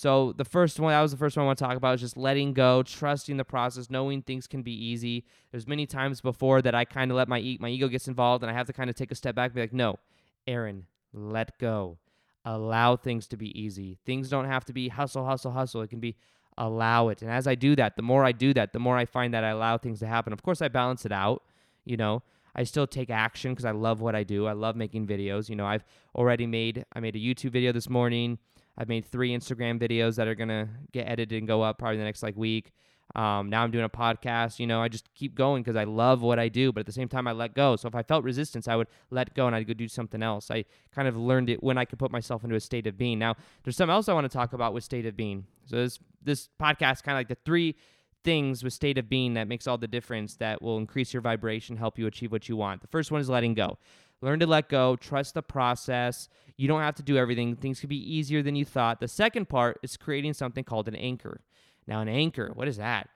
So 0.00 0.32
the 0.32 0.46
first 0.46 0.80
one, 0.80 0.92
that 0.92 1.02
was 1.02 1.10
the 1.10 1.18
first 1.18 1.36
one 1.36 1.44
I 1.44 1.46
want 1.46 1.58
to 1.58 1.64
talk 1.64 1.76
about, 1.76 1.96
is 1.96 2.00
just 2.00 2.16
letting 2.16 2.54
go, 2.54 2.82
trusting 2.82 3.36
the 3.36 3.44
process, 3.44 3.90
knowing 3.90 4.22
things 4.22 4.46
can 4.46 4.62
be 4.62 4.72
easy. 4.72 5.26
There's 5.50 5.66
many 5.66 5.84
times 5.84 6.22
before 6.22 6.62
that 6.62 6.74
I 6.74 6.86
kind 6.86 7.10
of 7.10 7.18
let 7.18 7.28
my 7.28 7.38
e- 7.38 7.58
my 7.60 7.68
ego 7.68 7.86
gets 7.86 8.08
involved, 8.08 8.42
and 8.42 8.50
I 8.50 8.54
have 8.54 8.66
to 8.68 8.72
kind 8.72 8.88
of 8.88 8.96
take 8.96 9.12
a 9.12 9.14
step 9.14 9.34
back 9.34 9.50
and 9.50 9.56
be 9.56 9.60
like, 9.60 9.74
no, 9.74 9.98
Aaron, 10.46 10.86
let 11.12 11.58
go. 11.58 11.98
Allow 12.46 12.96
things 12.96 13.26
to 13.26 13.36
be 13.36 13.60
easy. 13.60 13.98
Things 14.06 14.30
don't 14.30 14.46
have 14.46 14.64
to 14.64 14.72
be 14.72 14.88
hustle, 14.88 15.26
hustle, 15.26 15.50
hustle. 15.50 15.82
It 15.82 15.90
can 15.90 16.00
be 16.00 16.16
allow 16.56 17.08
it. 17.08 17.20
And 17.20 17.30
as 17.30 17.46
I 17.46 17.54
do 17.54 17.76
that, 17.76 17.96
the 17.96 18.02
more 18.02 18.24
I 18.24 18.32
do 18.32 18.54
that, 18.54 18.72
the 18.72 18.78
more 18.78 18.96
I 18.96 19.04
find 19.04 19.34
that 19.34 19.44
I 19.44 19.50
allow 19.50 19.76
things 19.76 19.98
to 19.98 20.06
happen. 20.06 20.32
Of 20.32 20.42
course, 20.42 20.62
I 20.62 20.68
balance 20.68 21.04
it 21.04 21.12
out 21.12 21.42
you 21.84 21.96
know 21.96 22.22
i 22.54 22.62
still 22.62 22.86
take 22.86 23.10
action 23.10 23.52
because 23.52 23.64
i 23.64 23.70
love 23.70 24.00
what 24.00 24.14
i 24.14 24.22
do 24.22 24.46
i 24.46 24.52
love 24.52 24.76
making 24.76 25.06
videos 25.06 25.48
you 25.48 25.56
know 25.56 25.66
i've 25.66 25.84
already 26.14 26.46
made 26.46 26.84
i 26.92 27.00
made 27.00 27.16
a 27.16 27.18
youtube 27.18 27.50
video 27.50 27.72
this 27.72 27.88
morning 27.88 28.38
i've 28.80 28.88
made 28.88 29.04
three 29.04 29.30
instagram 29.36 29.78
videos 29.78 30.16
that 30.16 30.26
are 30.26 30.34
gonna 30.34 30.68
get 30.92 31.06
edited 31.06 31.38
and 31.38 31.46
go 31.46 31.62
up 31.62 31.78
probably 31.78 31.98
the 31.98 32.04
next 32.04 32.22
like 32.22 32.36
week. 32.36 32.72
Um, 33.14 33.50
now 33.50 33.64
i'm 33.64 33.72
doing 33.72 33.84
a 33.84 33.88
podcast 33.88 34.60
you 34.60 34.68
know 34.68 34.80
i 34.80 34.88
just 34.88 35.12
keep 35.14 35.34
going 35.34 35.62
because 35.64 35.74
i 35.74 35.82
love 35.82 36.22
what 36.22 36.38
i 36.38 36.48
do 36.48 36.72
but 36.72 36.80
at 36.80 36.86
the 36.86 36.92
same 36.92 37.08
time 37.08 37.26
i 37.26 37.32
let 37.32 37.54
go. 37.54 37.76
So 37.76 37.88
if 37.88 37.94
i 37.94 38.02
felt 38.02 38.24
resistance 38.24 38.68
i 38.68 38.76
would 38.76 38.86
let 39.10 39.34
go 39.34 39.46
and 39.46 39.56
i'd 39.56 39.66
go 39.66 39.74
do 39.74 39.88
something 39.88 40.22
else. 40.22 40.50
I 40.50 40.64
kind 40.94 41.08
of 41.08 41.16
learned 41.16 41.50
it 41.50 41.62
when 41.62 41.76
i 41.76 41.84
could 41.84 41.98
put 41.98 42.10
myself 42.12 42.44
into 42.44 42.56
a 42.56 42.60
state 42.60 42.86
of 42.86 42.96
being. 42.96 43.18
Now 43.18 43.34
there's 43.64 43.76
something 43.76 43.92
else 43.92 44.08
i 44.08 44.14
want 44.14 44.30
to 44.30 44.36
talk 44.36 44.52
about 44.52 44.72
with 44.72 44.84
state 44.84 45.06
of 45.06 45.16
being. 45.16 45.46
So 45.66 45.76
this 45.76 45.98
this 46.22 46.48
podcast 46.60 47.02
kind 47.02 47.16
of 47.16 47.20
like 47.20 47.28
the 47.28 47.38
three 47.44 47.74
things 48.22 48.62
with 48.62 48.72
state 48.72 48.98
of 48.98 49.08
being 49.08 49.34
that 49.34 49.48
makes 49.48 49.66
all 49.66 49.78
the 49.78 49.88
difference 49.88 50.36
that 50.36 50.60
will 50.60 50.78
increase 50.78 51.12
your 51.12 51.22
vibration, 51.22 51.76
help 51.76 51.98
you 51.98 52.06
achieve 52.06 52.32
what 52.32 52.48
you 52.48 52.56
want. 52.56 52.80
The 52.80 52.88
first 52.88 53.10
one 53.10 53.20
is 53.20 53.28
letting 53.28 53.54
go. 53.54 53.78
Learn 54.22 54.40
to 54.40 54.46
let 54.46 54.68
go, 54.68 54.96
trust 54.96 55.34
the 55.34 55.42
process. 55.42 56.28
You 56.56 56.68
don't 56.68 56.82
have 56.82 56.96
to 56.96 57.02
do 57.02 57.16
everything. 57.16 57.56
Things 57.56 57.80
could 57.80 57.88
be 57.88 58.14
easier 58.14 58.42
than 58.42 58.54
you 58.54 58.64
thought. 58.64 59.00
The 59.00 59.08
second 59.08 59.48
part 59.48 59.78
is 59.82 59.96
creating 59.96 60.34
something 60.34 60.64
called 60.64 60.88
an 60.88 60.94
anchor. 60.94 61.40
Now, 61.86 62.00
an 62.00 62.08
anchor, 62.08 62.50
what 62.54 62.68
is 62.68 62.76
that? 62.76 63.08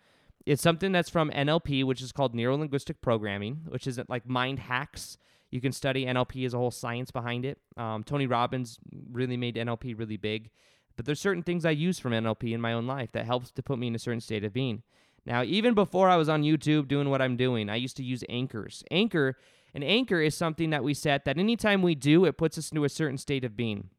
It's 0.46 0.62
something 0.62 0.92
that's 0.92 1.11
from 1.11 1.30
NLP, 1.30 1.84
which 1.84 2.02
is 2.02 2.12
called 2.12 2.34
Neuro 2.34 2.56
Linguistic 2.56 3.00
Programming, 3.00 3.62
which 3.68 3.87
is 3.87 4.00
like 4.08 4.26
mind 4.28 4.58
hacks. 4.58 5.16
You 5.50 5.61
can 5.61 5.73
study 5.73 6.04
NLP 6.04 6.44
as 6.44 6.54
a 6.54 6.58
whole 6.58 6.70
science 6.70 7.11
behind 7.11 7.44
it. 7.44 7.58
Um, 7.76 8.02
Tony 8.02 8.26
Robbins 8.26 8.78
really 9.12 9.37
made 9.37 9.56
NLP 9.56 9.99
really 9.99 10.16
big. 10.16 10.50
But 10.96 11.06
there's 11.06 11.20
certain 11.20 11.42
things 11.42 11.64
I 11.64 11.70
use 11.70 11.99
from 11.99 12.12
NLP 12.12 12.52
in 12.52 12.61
my 12.61 12.73
own 12.73 12.87
life 12.87 13.12
that 13.12 13.26
helps 13.26 13.50
to 13.52 13.62
put 13.62 13.78
me 13.78 13.88
in 13.88 13.94
a 13.94 13.99
certain 13.99 14.20
state 14.20 14.44
of 14.44 14.52
being. 14.52 14.82
Now, 15.26 15.42
even 15.42 15.75
before 15.75 16.08
I 16.08 16.16
was 16.16 16.28
on 16.28 16.42
YouTube 16.42 16.88
doing 16.88 17.08
what 17.08 17.23
I'm 17.23 17.37
doing, 17.37 17.70
I 17.70 17.76
used 17.76 17.96
to 17.96 18.04
use 18.04 18.23
anchors. 18.28 18.84
Anchor, 18.90 19.37
an 19.75 19.83
anchor 19.83 20.21
is 20.21 20.35
something 20.35 20.71
that 20.71 20.85
we 20.85 20.95
set 20.95 21.25
that 21.25 21.38
anytime 21.38 21.83
we 21.83 21.95
do, 21.95 22.25
it 22.25 22.38
puts 22.38 22.57
us 22.57 22.71
into 22.71 22.85
a 22.85 22.88
certain 22.88 23.19
state 23.19 23.45
of 23.45 23.57
being. 23.57 23.90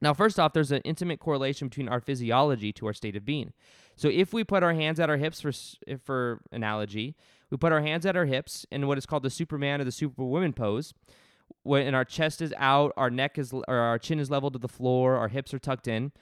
Now, 0.00 0.14
first 0.14 0.38
off, 0.38 0.52
there's 0.52 0.72
an 0.72 0.82
intimate 0.82 1.20
correlation 1.20 1.68
between 1.68 1.88
our 1.88 2.00
physiology 2.00 2.72
to 2.74 2.86
our 2.86 2.92
state 2.92 3.16
of 3.16 3.24
being. 3.24 3.52
So, 3.96 4.08
if 4.08 4.32
we 4.32 4.44
put 4.44 4.62
our 4.62 4.74
hands 4.74 5.00
at 5.00 5.08
our 5.08 5.16
hips, 5.16 5.40
for 5.40 5.52
for 6.04 6.42
analogy, 6.52 7.16
we 7.50 7.56
put 7.56 7.72
our 7.72 7.80
hands 7.80 8.04
at 8.04 8.16
our 8.16 8.26
hips 8.26 8.66
in 8.70 8.86
what 8.86 8.98
is 8.98 9.06
called 9.06 9.22
the 9.22 9.30
Superman 9.30 9.80
or 9.80 9.84
the 9.84 9.92
Superwoman 9.92 10.52
pose 10.52 10.92
when 11.62 11.94
our 11.94 12.04
chest 12.04 12.40
is 12.40 12.54
out, 12.56 12.92
our 12.96 13.10
neck 13.10 13.38
is 13.38 13.52
or 13.52 13.76
our 13.76 13.98
chin 13.98 14.18
is 14.18 14.30
level 14.30 14.50
to 14.50 14.58
the 14.58 14.68
floor, 14.68 15.16
our 15.16 15.28
hips 15.28 15.52
are 15.52 15.58
tucked 15.58 15.88
in, 15.88 16.12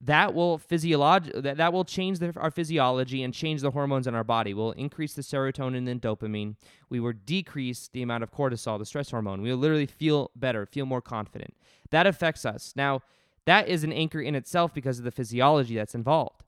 that 0.00 0.34
will 0.34 0.58
physiolog- 0.58 1.42
that, 1.42 1.56
that 1.56 1.72
will 1.72 1.84
change 1.84 2.18
the, 2.18 2.32
our 2.36 2.50
physiology 2.50 3.22
and 3.22 3.32
change 3.32 3.62
the 3.62 3.70
hormones 3.70 4.06
in 4.06 4.14
our 4.14 4.24
body. 4.24 4.54
We'll 4.54 4.72
increase 4.72 5.14
the 5.14 5.22
serotonin 5.22 5.88
and 5.88 6.00
dopamine. 6.00 6.56
We 6.90 7.00
will 7.00 7.14
decrease 7.24 7.88
the 7.92 8.02
amount 8.02 8.22
of 8.22 8.32
cortisol, 8.32 8.78
the 8.78 8.86
stress 8.86 9.10
hormone. 9.10 9.42
We 9.42 9.50
will 9.50 9.58
literally 9.58 9.86
feel 9.86 10.30
better, 10.36 10.66
feel 10.66 10.86
more 10.86 11.00
confident. 11.00 11.54
That 11.90 12.06
affects 12.06 12.44
us. 12.44 12.72
Now, 12.76 13.02
that 13.46 13.68
is 13.68 13.84
an 13.84 13.92
anchor 13.92 14.20
in 14.20 14.34
itself 14.34 14.74
because 14.74 14.98
of 14.98 15.04
the 15.04 15.10
physiology 15.10 15.76
that's 15.76 15.94
involved. 15.94 16.42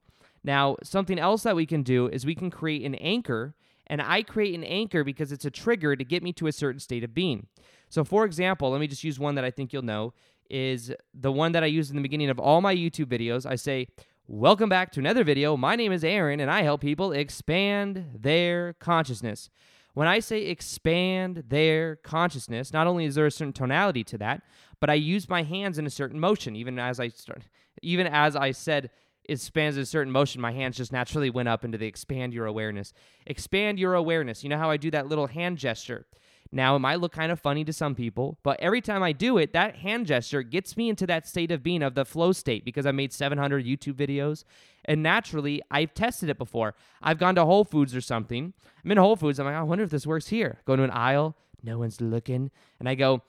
Now, 0.44 0.76
something 0.82 1.18
else 1.18 1.42
that 1.44 1.56
we 1.56 1.66
can 1.66 1.82
do 1.82 2.06
is 2.08 2.26
we 2.26 2.34
can 2.34 2.50
create 2.50 2.84
an 2.84 2.94
anchor, 2.96 3.54
and 3.86 4.02
I 4.02 4.22
create 4.22 4.54
an 4.54 4.64
anchor 4.64 5.04
because 5.04 5.32
it's 5.32 5.44
a 5.44 5.50
trigger 5.50 5.96
to 5.96 6.04
get 6.04 6.22
me 6.22 6.32
to 6.34 6.46
a 6.46 6.52
certain 6.52 6.80
state 6.80 7.04
of 7.04 7.14
being. 7.14 7.46
So, 7.88 8.04
for 8.04 8.24
example, 8.24 8.70
let 8.70 8.80
me 8.80 8.86
just 8.86 9.04
use 9.04 9.18
one 9.18 9.34
that 9.36 9.44
I 9.44 9.50
think 9.50 9.72
you'll 9.72 9.82
know 9.82 10.12
is 10.50 10.92
the 11.14 11.32
one 11.32 11.52
that 11.52 11.62
I 11.62 11.66
use 11.66 11.90
in 11.90 11.96
the 11.96 12.02
beginning 12.02 12.30
of 12.30 12.38
all 12.38 12.60
my 12.60 12.74
YouTube 12.74 13.06
videos. 13.06 13.46
I 13.46 13.56
say, 13.56 13.88
Welcome 14.30 14.68
back 14.68 14.92
to 14.92 15.00
another 15.00 15.24
video. 15.24 15.56
My 15.56 15.74
name 15.74 15.90
is 15.90 16.04
Aaron, 16.04 16.38
and 16.38 16.50
I 16.50 16.60
help 16.60 16.82
people 16.82 17.12
expand 17.12 18.04
their 18.14 18.74
consciousness. 18.74 19.48
When 19.94 20.06
I 20.06 20.20
say 20.20 20.42
expand 20.42 21.44
their 21.48 21.96
consciousness, 21.96 22.70
not 22.70 22.86
only 22.86 23.06
is 23.06 23.14
there 23.14 23.24
a 23.24 23.30
certain 23.30 23.54
tonality 23.54 24.04
to 24.04 24.18
that, 24.18 24.42
but 24.80 24.90
I 24.90 24.94
use 24.94 25.30
my 25.30 25.44
hands 25.44 25.78
in 25.78 25.86
a 25.86 25.90
certain 25.90 26.20
motion. 26.20 26.56
Even 26.56 26.78
as 26.78 27.00
I 27.00 27.08
start, 27.08 27.44
even 27.80 28.06
as 28.06 28.36
I 28.36 28.50
said, 28.50 28.90
it 29.24 29.40
spans 29.40 29.78
a 29.78 29.86
certain 29.86 30.12
motion, 30.12 30.40
my 30.40 30.52
hands 30.52 30.76
just 30.76 30.92
naturally 30.92 31.30
went 31.30 31.48
up 31.48 31.64
into 31.64 31.78
the 31.78 31.86
expand 31.86 32.34
your 32.34 32.44
awareness. 32.44 32.92
Expand 33.26 33.78
your 33.78 33.94
awareness. 33.94 34.42
You 34.42 34.50
know 34.50 34.58
how 34.58 34.70
I 34.70 34.76
do 34.76 34.90
that 34.90 35.08
little 35.08 35.26
hand 35.26 35.56
gesture? 35.56 36.06
Now, 36.50 36.76
it 36.76 36.78
might 36.78 37.00
look 37.00 37.12
kind 37.12 37.30
of 37.30 37.38
funny 37.38 37.64
to 37.64 37.72
some 37.72 37.94
people, 37.94 38.38
but 38.42 38.58
every 38.60 38.80
time 38.80 39.02
I 39.02 39.12
do 39.12 39.36
it, 39.36 39.52
that 39.52 39.76
hand 39.76 40.06
gesture 40.06 40.42
gets 40.42 40.76
me 40.76 40.88
into 40.88 41.06
that 41.06 41.26
state 41.26 41.50
of 41.50 41.62
being 41.62 41.82
of 41.82 41.94
the 41.94 42.04
flow 42.04 42.32
state 42.32 42.64
because 42.64 42.86
I 42.86 42.92
made 42.92 43.12
700 43.12 43.66
YouTube 43.66 43.94
videos. 43.94 44.44
And 44.86 45.02
naturally, 45.02 45.60
I've 45.70 45.92
tested 45.92 46.30
it 46.30 46.38
before. 46.38 46.74
I've 47.02 47.18
gone 47.18 47.34
to 47.34 47.44
Whole 47.44 47.64
Foods 47.64 47.94
or 47.94 48.00
something. 48.00 48.54
I'm 48.82 48.90
in 48.90 48.96
Whole 48.96 49.16
Foods. 49.16 49.38
I'm 49.38 49.46
like, 49.46 49.54
oh, 49.54 49.58
I 49.58 49.62
wonder 49.62 49.84
if 49.84 49.90
this 49.90 50.06
works 50.06 50.28
here. 50.28 50.60
Go 50.64 50.76
to 50.76 50.82
an 50.82 50.90
aisle, 50.90 51.36
no 51.62 51.78
one's 51.78 52.00
looking. 52.00 52.50
And 52.78 52.88
I 52.88 52.94
go, 52.94 53.22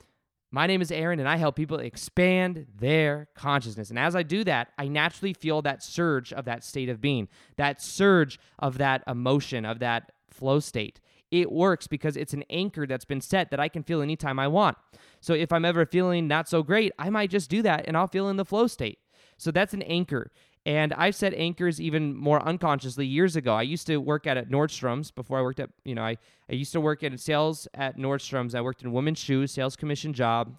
my 0.52 0.66
name 0.66 0.82
is 0.82 0.90
Aaron, 0.90 1.20
and 1.20 1.28
I 1.28 1.36
help 1.36 1.54
people 1.54 1.78
expand 1.78 2.66
their 2.76 3.28
consciousness. 3.34 3.90
And 3.90 3.98
as 3.98 4.16
I 4.16 4.24
do 4.24 4.42
that, 4.44 4.72
I 4.78 4.88
naturally 4.88 5.32
feel 5.32 5.62
that 5.62 5.82
surge 5.82 6.32
of 6.32 6.46
that 6.46 6.64
state 6.64 6.88
of 6.88 7.00
being, 7.00 7.28
that 7.56 7.80
surge 7.80 8.38
of 8.58 8.78
that 8.78 9.04
emotion, 9.06 9.64
of 9.64 9.78
that 9.78 10.10
flow 10.30 10.58
state. 10.58 11.00
It 11.30 11.52
works 11.52 11.86
because 11.86 12.16
it's 12.16 12.32
an 12.32 12.44
anchor 12.50 12.86
that's 12.86 13.04
been 13.04 13.20
set 13.20 13.50
that 13.50 13.60
I 13.60 13.68
can 13.68 13.82
feel 13.82 14.02
anytime 14.02 14.38
I 14.38 14.48
want. 14.48 14.76
So 15.20 15.34
if 15.34 15.52
I'm 15.52 15.64
ever 15.64 15.86
feeling 15.86 16.26
not 16.26 16.48
so 16.48 16.62
great, 16.62 16.92
I 16.98 17.10
might 17.10 17.30
just 17.30 17.50
do 17.50 17.62
that 17.62 17.84
and 17.86 17.96
I'll 17.96 18.08
feel 18.08 18.28
in 18.28 18.36
the 18.36 18.44
flow 18.44 18.66
state. 18.66 18.98
So 19.36 19.50
that's 19.50 19.72
an 19.72 19.82
anchor. 19.82 20.30
And 20.66 20.92
I've 20.92 21.14
set 21.14 21.32
anchors 21.34 21.80
even 21.80 22.14
more 22.14 22.42
unconsciously 22.46 23.06
years 23.06 23.34
ago. 23.34 23.54
I 23.54 23.62
used 23.62 23.86
to 23.86 23.96
work 23.96 24.26
at, 24.26 24.36
at 24.36 24.50
Nordstrom's 24.50 25.10
before 25.10 25.38
I 25.38 25.42
worked 25.42 25.60
at, 25.60 25.70
you 25.84 25.94
know, 25.94 26.02
I, 26.02 26.18
I 26.50 26.52
used 26.52 26.72
to 26.72 26.80
work 26.80 27.02
in 27.02 27.16
sales 27.16 27.66
at 27.72 27.96
Nordstrom's. 27.96 28.54
I 28.54 28.60
worked 28.60 28.82
in 28.82 28.92
women's 28.92 29.18
shoes, 29.18 29.52
sales 29.52 29.76
commission 29.76 30.12
job. 30.12 30.54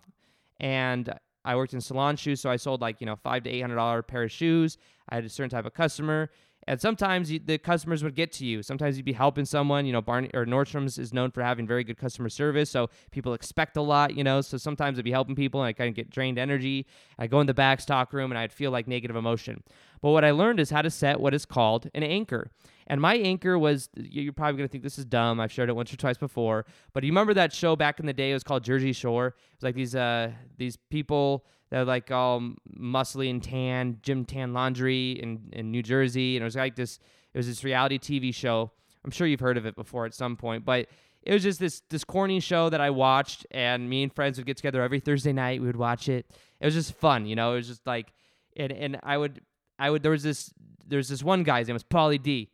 And 0.60 1.14
I 1.46 1.56
worked 1.56 1.74
in 1.74 1.82
salon 1.82 2.16
shoes. 2.16 2.42
So 2.42 2.50
I 2.50 2.56
sold 2.56 2.82
like, 2.82 3.00
you 3.00 3.06
know, 3.06 3.16
five 3.16 3.44
to 3.44 3.52
$800 3.52 4.08
pair 4.08 4.24
of 4.24 4.32
shoes. 4.32 4.78
I 5.10 5.16
had 5.16 5.26
a 5.26 5.30
certain 5.30 5.50
type 5.50 5.66
of 5.66 5.74
customer. 5.74 6.32
And 6.68 6.80
sometimes 6.80 7.32
you, 7.32 7.40
the 7.44 7.58
customers 7.58 8.04
would 8.04 8.16
get 8.16 8.32
to 8.34 8.46
you. 8.46 8.62
Sometimes 8.62 8.96
you'd 8.96 9.06
be 9.06 9.14
helping 9.14 9.46
someone. 9.46 9.86
You 9.86 9.94
know, 9.94 10.02
Barney 10.02 10.30
or 10.34 10.46
Nordstrom's 10.46 10.98
is 11.00 11.14
known 11.14 11.32
for 11.32 11.42
having 11.42 11.66
very 11.66 11.84
good 11.84 11.98
customer 11.98 12.30
service, 12.30 12.70
so 12.70 12.90
people 13.12 13.34
expect 13.34 13.78
a 13.78 13.82
lot. 13.82 14.16
You 14.16 14.24
know, 14.24 14.42
so 14.42 14.58
sometimes 14.58 15.00
I'd 15.00 15.06
be 15.06 15.12
helping 15.12 15.36
people 15.36 15.62
and 15.62 15.68
I 15.68 15.74
kind 15.74 15.90
of 15.90 15.96
get 15.96 16.10
drained 16.10 16.38
energy. 16.38 16.86
I 17.18 17.28
go 17.28 17.42
in 17.42 17.48
the 17.48 17.54
back 17.54 17.82
stock 17.82 18.14
room 18.14 18.32
and 18.32 18.38
I'd 18.38 18.54
feel 18.54 18.72
like 18.72 18.88
negative 18.88 19.16
emotion. 19.16 19.64
But 20.02 20.12
what 20.12 20.26
I 20.26 20.32
learned 20.32 20.60
is 20.60 20.70
how 20.70 20.82
to 20.82 20.90
set 20.90 21.20
what 21.20 21.34
is 21.34 21.46
called 21.46 21.90
an 21.94 22.04
anchor. 22.04 22.52
And 22.92 23.02
my 23.02 23.16
anchor 23.16 23.58
was 23.58 23.90
you're 23.96 24.34
probably 24.34 24.58
gonna 24.58 24.68
think 24.68 24.84
this 24.84 25.00
is 25.00 25.06
dumb. 25.06 25.40
I've 25.40 25.52
shared 25.52 25.70
it 25.70 25.76
once 25.76 25.92
or 25.92 25.98
twice 25.98 26.18
before, 26.18 26.66
but 26.94 27.00
do 27.00 27.08
you 27.08 27.12
remember 27.14 27.34
that 27.34 27.54
show 27.54 27.76
back 27.76 28.00
in 28.00 28.06
the 28.06 28.14
day? 28.14 28.32
It 28.32 28.34
was 28.34 28.44
called 28.44 28.64
Jersey 28.64 28.92
Shore. 28.92 29.28
It 29.28 29.34
was 29.56 29.64
like 29.64 29.76
these 29.76 29.96
uh 29.96 30.32
these 30.58 30.76
people 30.76 31.46
that 31.72 31.80
were 31.80 31.86
like 31.86 32.12
all 32.12 32.42
muscly 32.78 33.30
and 33.30 33.42
tan, 33.42 33.98
gym 34.04 34.26
tan 34.26 34.54
laundry 34.54 35.14
in, 35.14 35.50
in 35.54 35.72
New 35.72 35.82
Jersey. 35.82 36.36
And 36.36 36.44
it 36.44 36.46
was 36.46 36.56
like 36.56 36.76
this, 36.76 37.00
it 37.34 37.38
was 37.38 37.48
this 37.48 37.64
reality 37.64 37.98
TV 37.98 38.36
show. 38.36 38.72
I'm 39.04 39.12
sure 39.12 39.26
you've 39.26 39.40
heard 39.40 39.58
of 39.58 39.66
it 39.66 39.76
before 39.76 40.06
at 40.06 40.14
some 40.14 40.36
point, 40.36 40.66
but 40.66 40.88
it 41.24 41.34
was 41.34 41.44
just 41.44 41.60
this 41.60 41.82
this 41.90 42.04
corny 42.04 42.40
show 42.40 42.70
that 42.70 42.82
I 42.82 42.90
watched, 42.90 43.48
and 43.52 43.90
me 43.90 44.04
and 44.04 44.14
friends 44.14 44.38
would 44.38 44.46
get 44.46 44.58
together 44.58 44.82
every 44.82 45.00
Thursday 45.00 45.32
night. 45.32 45.62
We 45.62 45.68
would 45.68 45.76
watch 45.76 46.10
it. 46.10 46.26
It 46.60 46.66
was 46.66 46.74
just 46.74 46.94
fun, 46.94 47.26
you 47.26 47.36
know. 47.36 47.54
It 47.54 47.58
was 47.58 47.68
just 47.68 47.88
like, 47.88 48.12
and 48.58 48.72
and 48.72 49.00
I 49.02 49.18
would 49.18 49.42
I 49.80 49.90
would 49.90 50.04
there 50.04 50.12
was 50.12 50.24
this 50.24 50.52
there's 50.86 51.10
this 51.10 51.24
one 51.24 51.44
guy 51.44 51.60
his 51.60 51.68
name 51.68 51.76
was 51.76 51.84
Pauly 51.84 52.22
D, 52.22 52.50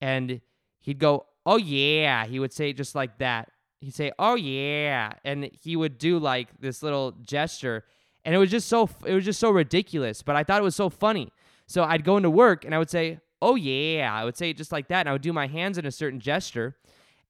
and 0.00 0.40
he'd 0.80 0.98
go, 0.98 1.26
oh 1.46 1.56
yeah, 1.56 2.26
he 2.26 2.38
would 2.38 2.52
say 2.52 2.72
just 2.72 2.94
like 2.94 3.18
that. 3.18 3.50
He'd 3.80 3.94
say, 3.94 4.12
oh 4.18 4.34
yeah, 4.34 5.12
and 5.24 5.50
he 5.62 5.74
would 5.76 5.98
do 5.98 6.18
like 6.18 6.48
this 6.60 6.82
little 6.82 7.12
gesture, 7.22 7.84
and 8.24 8.34
it 8.34 8.38
was 8.38 8.50
just 8.50 8.68
so 8.68 8.88
it 9.04 9.14
was 9.14 9.24
just 9.24 9.40
so 9.40 9.50
ridiculous 9.50 10.22
but 10.22 10.36
i 10.36 10.44
thought 10.44 10.60
it 10.60 10.64
was 10.64 10.76
so 10.76 10.88
funny 10.88 11.32
so 11.66 11.84
i'd 11.84 12.04
go 12.04 12.16
into 12.16 12.30
work 12.30 12.64
and 12.64 12.74
i 12.74 12.78
would 12.78 12.90
say 12.90 13.18
oh 13.42 13.54
yeah 13.54 14.12
i 14.12 14.24
would 14.24 14.36
say 14.36 14.50
it 14.50 14.56
just 14.56 14.72
like 14.72 14.88
that 14.88 15.00
and 15.00 15.08
i 15.08 15.12
would 15.12 15.22
do 15.22 15.32
my 15.32 15.46
hands 15.46 15.78
in 15.78 15.86
a 15.86 15.90
certain 15.90 16.20
gesture 16.20 16.76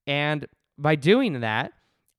and 0.07 0.47
by 0.79 0.95
doing 0.95 1.41
that 1.41 1.73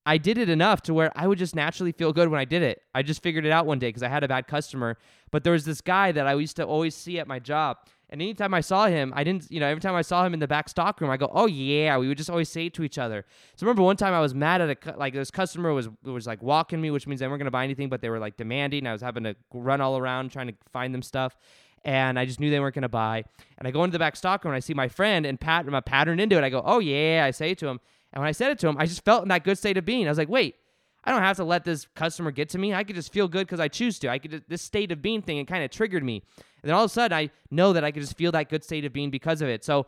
i 0.05 0.17
did 0.17 0.38
it 0.38 0.50
enough 0.50 0.81
to 0.81 0.93
where 0.93 1.12
i 1.15 1.27
would 1.27 1.38
just 1.38 1.55
naturally 1.55 1.91
feel 1.91 2.13
good 2.13 2.29
when 2.29 2.39
i 2.39 2.46
did 2.46 2.62
it 2.62 2.81
i 2.93 3.01
just 3.01 3.22
figured 3.22 3.46
it 3.46 3.51
out 3.51 3.65
one 3.65 3.79
day 3.79 3.89
because 3.89 4.03
i 4.03 4.08
had 4.10 4.24
a 4.24 4.27
bad 4.27 4.48
customer 4.48 4.98
but 5.31 5.43
there 5.43 5.53
was 5.53 5.65
this 5.65 5.81
guy 5.81 6.12
that 6.12 6.27
i 6.27 6.34
used 6.34 6.55
to 6.55 6.63
always 6.63 6.96
see 6.96 7.20
at 7.20 7.27
my 7.27 7.39
job 7.39 7.77
and 8.12 8.22
anytime 8.22 8.53
I 8.53 8.60
saw 8.60 8.88
him, 8.88 9.13
I 9.15 9.24
didn't, 9.24 9.50
you 9.50 9.62
know, 9.62 9.68
every 9.68 9.80
time 9.80 9.96
I 9.96 10.01
saw 10.01 10.25
him 10.25 10.34
in 10.34 10.41
the 10.41 10.48
back 10.48 10.68
stock 10.68 11.00
room, 11.00 11.10
I 11.10 11.15
go, 11.15 11.30
"Oh 11.32 11.48
yeah." 11.48 11.98
We 11.98 12.10
would 12.10 12.18
just 12.18 12.30
always 12.30 12.50
say 12.50 12.65
it 12.65 12.74
to 12.74 12.84
each 12.84 12.98
other. 12.98 13.25
So 13.56 13.65
remember 13.65 13.84
one 13.84 13.96
time 13.96 14.13
I 14.13 14.20
was 14.20 14.36
mad 14.36 14.60
at 14.60 14.86
a 14.86 14.98
like 14.98 15.13
this 15.13 15.32
customer 15.32 15.74
was 15.74 15.88
was 16.03 16.27
like 16.27 16.44
walking 16.44 16.82
me, 16.82 16.91
which 16.91 17.08
means 17.08 17.22
they 17.22 17.27
weren't 17.27 17.39
gonna 17.39 17.51
buy 17.51 17.63
anything, 17.63 17.88
but 17.88 18.01
they 18.01 18.10
were 18.10 18.20
like 18.20 18.36
demanding. 18.36 18.86
I 18.86 18.91
was 18.91 19.01
having 19.01 19.24
to 19.24 19.36
run 19.53 19.80
all 19.80 19.98
around 19.98 20.32
trying 20.32 20.48
to 20.48 20.53
find 20.74 20.94
them 20.94 21.01
stuff, 21.01 21.38
and 21.86 22.20
I 22.20 22.25
just 22.25 22.41
knew 22.41 22.50
they 22.50 22.60
weren't 22.60 22.75
gonna 22.75 22.89
buy. 22.89 23.24
And 23.58 23.65
I 23.65 23.72
go 23.72 23.84
into 23.86 23.94
the 23.94 24.00
back 24.00 24.18
stock 24.18 24.44
room 24.44 24.53
and 24.53 24.58
I 24.58 24.60
see 24.60 24.74
my 24.74 24.89
friend 24.89 25.25
and 25.25 25.39
pat 25.39 25.65
my 25.65 25.80
pattern 25.80 26.20
into 26.20 26.38
it. 26.38 26.44
I 26.44 26.50
go, 26.50 26.62
"Oh 26.65 26.80
yeah." 26.80 27.24
I 27.25 27.32
say 27.32 27.51
it 27.51 27.60
to 27.60 27.68
him, 27.68 27.80
and 28.12 28.22
when 28.22 28.27
I 28.27 28.34
said 28.34 28.51
it 28.51 28.60
to 28.60 28.68
him, 28.68 28.75
I 28.77 28.88
just 28.88 29.06
felt 29.06 29.24
in 29.24 29.30
that 29.30 29.46
good 29.46 29.58
state 29.58 29.77
of 29.77 29.86
being. 29.86 30.06
I 30.06 30.12
was 30.12 30.18
like, 30.18 30.30
"Wait." 30.30 30.56
I 31.03 31.10
don't 31.12 31.24
have 31.24 31.38
to 31.38 31.44
let 31.44 31.63
this 31.63 31.88
customer 31.96 32.30
get 32.30 32.50
to 32.50 32.60
me. 32.60 32.75
I 32.75 32.84
could 32.84 32.96
just 32.96 33.12
feel 33.12 33.27
good 33.27 33.48
because 33.48 33.60
I 33.60 33.68
choose 33.68 33.98
to. 34.00 34.10
I 34.10 34.20
could 34.20 34.44
this 34.48 34.62
state 34.62 34.91
of 34.91 35.01
being 35.01 35.24
thing. 35.24 35.38
It 35.38 35.48
kind 35.48 35.63
of 35.63 35.72
triggered 35.72 36.03
me. 36.03 36.22
And 36.62 36.70
then 36.70 36.75
all 36.75 36.84
of 36.84 36.91
a 36.91 36.94
sudden, 36.94 37.18
I 37.18 37.30
know 37.50 37.74
that 37.74 37.84
I 37.84 37.91
can 37.91 38.01
just 38.01 38.18
feel 38.18 38.32
that 38.34 38.50
good 38.50 38.63
state 38.63 38.86
of 38.86 38.94
being 38.94 39.10
because 39.10 39.41
of 39.41 39.50
it. 39.50 39.63
So, 39.63 39.88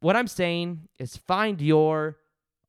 what 0.00 0.16
I'm 0.16 0.26
saying 0.26 0.88
is 0.98 1.16
find 1.16 1.60
your, 1.60 2.18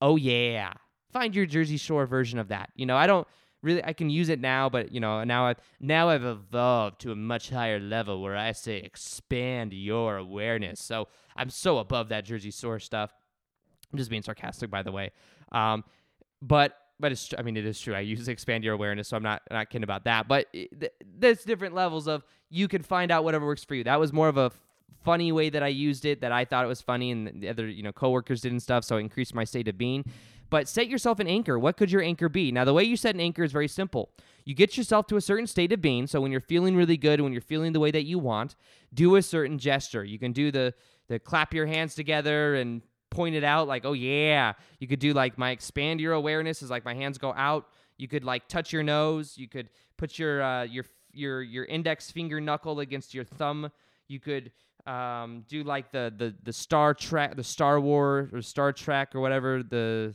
oh 0.01 0.15
yeah, 0.15 0.73
find 1.11 1.35
your 1.35 1.45
Jersey 1.45 1.77
Shore 1.77 2.05
version 2.05 2.39
of 2.39 2.47
that. 2.49 2.69
You 2.75 2.85
know, 2.85 2.95
I 2.95 3.07
don't 3.07 3.27
really, 3.61 3.83
I 3.83 3.93
can 3.93 4.09
use 4.09 4.29
it 4.29 4.39
now, 4.39 4.69
but 4.69 4.93
you 4.93 4.99
know, 5.01 5.23
now 5.23 5.47
I've 5.47 5.57
now 5.81 6.09
I've 6.09 6.23
evolved 6.23 7.01
to 7.01 7.11
a 7.11 7.15
much 7.15 7.49
higher 7.49 7.79
level 7.79 8.21
where 8.21 8.37
I 8.37 8.53
say 8.53 8.77
expand 8.77 9.73
your 9.73 10.17
awareness. 10.17 10.79
So 10.79 11.09
I'm 11.35 11.49
so 11.49 11.79
above 11.79 12.09
that 12.09 12.23
Jersey 12.23 12.51
Shore 12.51 12.79
stuff. 12.79 13.13
I'm 13.91 13.97
just 13.97 14.09
being 14.09 14.21
sarcastic, 14.21 14.69
by 14.69 14.83
the 14.83 14.91
way. 14.91 15.11
Um, 15.51 15.83
but 16.41 16.77
but 16.99 17.11
it's 17.11 17.33
I 17.37 17.41
mean 17.41 17.57
it 17.57 17.65
is 17.65 17.79
true. 17.79 17.93
I 17.93 17.99
use 17.99 18.27
expand 18.27 18.63
your 18.63 18.73
awareness, 18.73 19.09
so 19.09 19.17
I'm 19.17 19.23
not 19.23 19.41
not 19.51 19.69
kidding 19.69 19.83
about 19.83 20.05
that. 20.05 20.27
But 20.27 20.51
th- 20.53 20.91
there's 21.05 21.43
different 21.43 21.75
levels 21.75 22.07
of 22.07 22.23
you 22.49 22.67
can 22.67 22.81
find 22.81 23.11
out 23.11 23.23
whatever 23.23 23.45
works 23.45 23.63
for 23.63 23.75
you. 23.75 23.83
That 23.83 23.99
was 23.99 24.13
more 24.13 24.27
of 24.27 24.37
a 24.37 24.51
funny 25.03 25.31
way 25.31 25.49
that 25.49 25.61
I 25.61 25.67
used 25.67 26.03
it 26.05 26.21
that 26.21 26.31
I 26.31 26.45
thought 26.45 26.65
it 26.65 26.67
was 26.67 26.81
funny 26.81 27.11
and 27.11 27.41
the 27.41 27.47
other, 27.47 27.67
you 27.67 27.83
know, 27.83 27.91
coworkers 27.91 28.41
did 28.41 28.51
and 28.51 28.61
stuff, 28.61 28.83
so 28.83 28.97
it 28.97 29.01
increased 29.01 29.35
my 29.35 29.43
state 29.43 29.67
of 29.67 29.77
being. 29.77 30.03
But 30.49 30.67
set 30.67 30.87
yourself 30.87 31.19
an 31.19 31.27
anchor. 31.27 31.57
What 31.57 31.77
could 31.77 31.91
your 31.91 32.01
anchor 32.01 32.29
be? 32.29 32.51
Now, 32.51 32.65
the 32.65 32.73
way 32.73 32.83
you 32.83 32.97
set 32.97 33.15
an 33.15 33.21
anchor 33.21 33.43
is 33.43 33.51
very 33.51 33.67
simple. 33.67 34.11
You 34.45 34.53
get 34.53 34.77
yourself 34.77 35.07
to 35.07 35.15
a 35.15 35.21
certain 35.21 35.47
state 35.47 35.71
of 35.71 35.81
being. 35.81 36.07
So 36.07 36.21
when 36.21 36.31
you're 36.31 36.41
feeling 36.41 36.75
really 36.75 36.97
good, 36.97 37.19
when 37.21 37.31
you're 37.31 37.41
feeling 37.41 37.73
the 37.73 37.79
way 37.79 37.91
that 37.91 38.03
you 38.03 38.19
want, 38.19 38.55
do 38.93 39.15
a 39.15 39.21
certain 39.21 39.57
gesture. 39.57 40.03
You 40.03 40.19
can 40.19 40.33
do 40.33 40.51
the 40.51 40.73
the 41.07 41.19
clap 41.19 41.53
your 41.53 41.67
hands 41.67 41.93
together 41.93 42.55
and 42.55 42.81
point 43.15 43.35
it 43.35 43.43
out 43.43 43.67
like, 43.67 43.85
oh 43.85 43.93
yeah. 43.93 44.53
You 44.79 44.87
could 44.87 44.99
do 44.99 45.13
like 45.13 45.37
my 45.37 45.51
expand 45.51 46.01
your 46.01 46.13
awareness 46.13 46.61
is 46.61 46.69
like 46.69 46.85
my 46.85 46.93
hands 46.93 47.17
go 47.17 47.33
out. 47.33 47.67
You 47.97 48.07
could 48.07 48.23
like 48.23 48.47
touch 48.47 48.73
your 48.73 48.83
nose. 48.83 49.37
You 49.37 49.47
could 49.47 49.69
put 49.97 50.19
your 50.19 50.43
uh, 50.43 50.63
your 50.63 50.85
your 51.13 51.41
your 51.41 51.65
index 51.65 52.11
finger 52.11 52.41
knuckle 52.41 52.79
against 52.79 53.13
your 53.13 53.23
thumb. 53.23 53.71
You 54.07 54.19
could 54.19 54.51
um, 54.85 55.45
do 55.47 55.63
like 55.63 55.91
the 55.91 56.13
the 56.15 56.35
the 56.43 56.53
Star 56.53 56.93
Trek, 56.93 57.35
the 57.35 57.43
Star 57.43 57.79
War 57.79 58.29
or 58.33 58.41
Star 58.41 58.73
Trek 58.73 59.15
or 59.15 59.21
whatever 59.21 59.63
the 59.63 60.13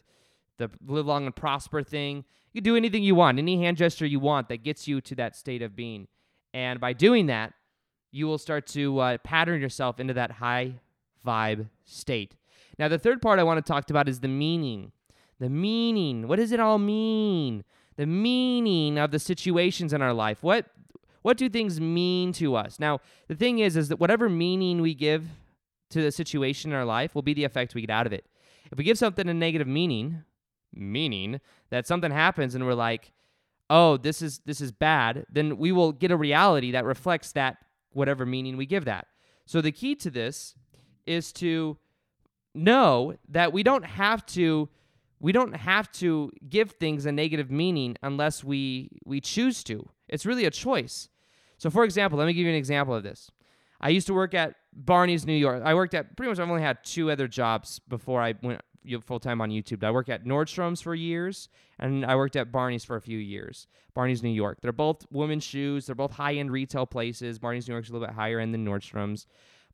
the 0.59 0.71
live 0.87 1.07
long 1.07 1.25
and 1.27 1.35
prosper 1.35 1.83
thing. 1.83 2.25
You 2.53 2.61
do 2.61 2.77
anything 2.77 3.03
you 3.03 3.15
want, 3.15 3.39
any 3.39 3.63
hand 3.63 3.77
gesture 3.77 4.07
you 4.07 4.21
want 4.21 4.49
that 4.49 4.63
gets 4.63 4.87
you 4.87 5.01
to 5.03 5.15
that 5.17 5.37
state 5.37 5.63
of 5.63 5.75
being. 5.75 6.09
And 6.53 6.81
by 6.81 6.93
doing 6.93 7.27
that, 7.27 7.55
you 8.11 8.27
will 8.27 8.39
start 8.39 8.67
to 8.69 8.99
uh, 8.99 9.19
pattern 9.19 9.61
yourself 9.61 10.01
into 10.01 10.15
that 10.15 10.33
high 10.33 10.75
vibe 11.25 11.69
state. 11.85 12.35
Now, 12.81 12.89
the 12.89 12.99
third 12.99 13.21
part 13.21 13.39
I 13.39 13.43
want 13.43 13.65
to 13.65 13.73
talk 13.73 13.91
about 13.91 14.09
is 14.09 14.21
the 14.21 14.29
meaning. 14.29 14.93
The 15.39 15.51
meaning. 15.51 16.27
What 16.27 16.37
does 16.37 16.51
it 16.51 16.61
all 16.61 16.79
mean? 16.79 17.63
The 17.97 18.07
meaning 18.07 18.97
of 18.97 19.11
the 19.11 19.19
situations 19.19 19.93
in 19.93 20.01
our 20.01 20.15
life. 20.15 20.43
What 20.43 20.65
what 21.21 21.37
do 21.37 21.51
things 21.51 21.79
mean 21.79 22.33
to 22.33 22.57
us? 22.57 22.81
Now, 22.81 23.01
the 23.29 23.35
thing 23.35 23.59
is, 23.59 23.77
is 23.77 23.89
that 23.91 24.01
whatever 24.01 24.31
meaning 24.31 24.81
we 24.81 24.95
give 24.95 25.27
to 25.91 26.01
the 26.01 26.11
situation 26.11 26.71
in 26.71 26.77
our 26.79 26.87
life 26.87 27.15
will 27.15 27.21
be 27.21 27.35
the 27.35 27.45
effect 27.45 27.75
we 27.75 27.83
get 27.83 27.91
out 27.91 28.07
of 28.07 28.15
it. 28.15 28.25
If 28.73 28.79
we 28.79 28.85
give 28.85 28.97
something 28.97 29.29
a 29.29 29.35
negative 29.35 29.69
meaning, 29.69 30.25
meaning 30.73 31.43
that 31.69 31.87
something 31.87 32.11
happens 32.11 32.55
and 32.55 32.65
we're 32.65 32.73
like, 32.73 33.13
oh, 33.69 33.99
this 33.99 34.23
is 34.23 34.41
this 34.47 34.63
is 34.63 34.73
bad, 34.73 35.27
then 35.31 35.59
we 35.59 35.71
will 35.71 35.93
get 35.93 36.11
a 36.11 36.17
reality 36.17 36.71
that 36.71 36.87
reflects 36.87 37.33
that 37.33 37.59
whatever 37.93 38.25
meaning 38.25 38.57
we 38.57 38.65
give 38.65 38.87
that. 38.87 39.07
So 39.45 39.61
the 39.61 39.71
key 39.71 39.95
to 39.97 40.11
this 40.11 40.55
is 41.05 41.31
to 41.35 41.77
know 42.55 43.15
that 43.29 43.53
we 43.53 43.63
don't 43.63 43.85
have 43.85 44.25
to 44.27 44.69
we 45.21 45.33
don't 45.33 45.55
have 45.55 45.93
to 45.93 46.33
give 46.49 46.73
things 46.73 47.05
a 47.05 47.13
negative 47.13 47.51
meaning 47.51 47.97
unless 48.03 48.43
we 48.43 48.91
we 49.05 49.21
choose 49.21 49.63
to. 49.65 49.89
It's 50.09 50.27
really 50.27 50.45
a 50.45 50.51
choice. 50.51 51.09
So 51.59 51.71
for 51.71 51.85
example, 51.85 52.19
let 52.19 52.27
me 52.27 52.33
give 52.33 52.45
you 52.45 52.51
an 52.51 52.57
example 52.57 52.95
of 52.95 53.03
this. 53.03 53.31
I 53.81 53.91
used 53.91 54.07
to 54.09 54.15
work 54.15 54.35
at 54.35 54.55
Barney's 54.73 55.27
New 55.27 55.35
York. 55.35 55.63
I 55.65 55.75
worked 55.75 55.95
at 55.95 56.17
pretty 56.17 56.31
much 56.31 56.39
I've 56.39 56.49
only 56.49 56.63
had 56.63 56.85
two 56.85 57.11
other 57.11 57.29
jobs 57.29 57.79
before 57.79 58.23
I 58.23 58.35
went 58.43 58.61
full 59.05 59.21
time 59.21 59.41
on 59.41 59.51
YouTube. 59.51 59.85
I 59.85 59.91
worked 59.91 60.09
at 60.09 60.25
Nordstrom's 60.25 60.81
for 60.81 60.95
years, 60.95 61.49
and 61.79 62.05
I 62.05 62.17
worked 62.17 62.37
at 62.37 62.51
Barney's 62.51 62.85
for 62.85 62.97
a 62.97 63.01
few 63.01 63.19
years. 63.19 63.67
Barney's 63.95 64.23
New 64.23 64.31
York. 64.31 64.59
They're 64.63 64.73
both 64.73 65.07
women's 65.11 65.45
shoes. 65.45 65.87
They're 65.87 65.95
both 65.95 66.13
high 66.13 66.35
end 66.35 66.51
retail 66.51 66.87
places. 66.87 67.39
Barney's 67.39 67.69
New 67.69 67.75
York's 67.75 67.91
a 67.91 67.93
little 67.93 68.07
bit 68.07 68.15
higher 68.15 68.39
end 68.39 68.55
than 68.55 68.65
Nordstrom's. 68.65 69.27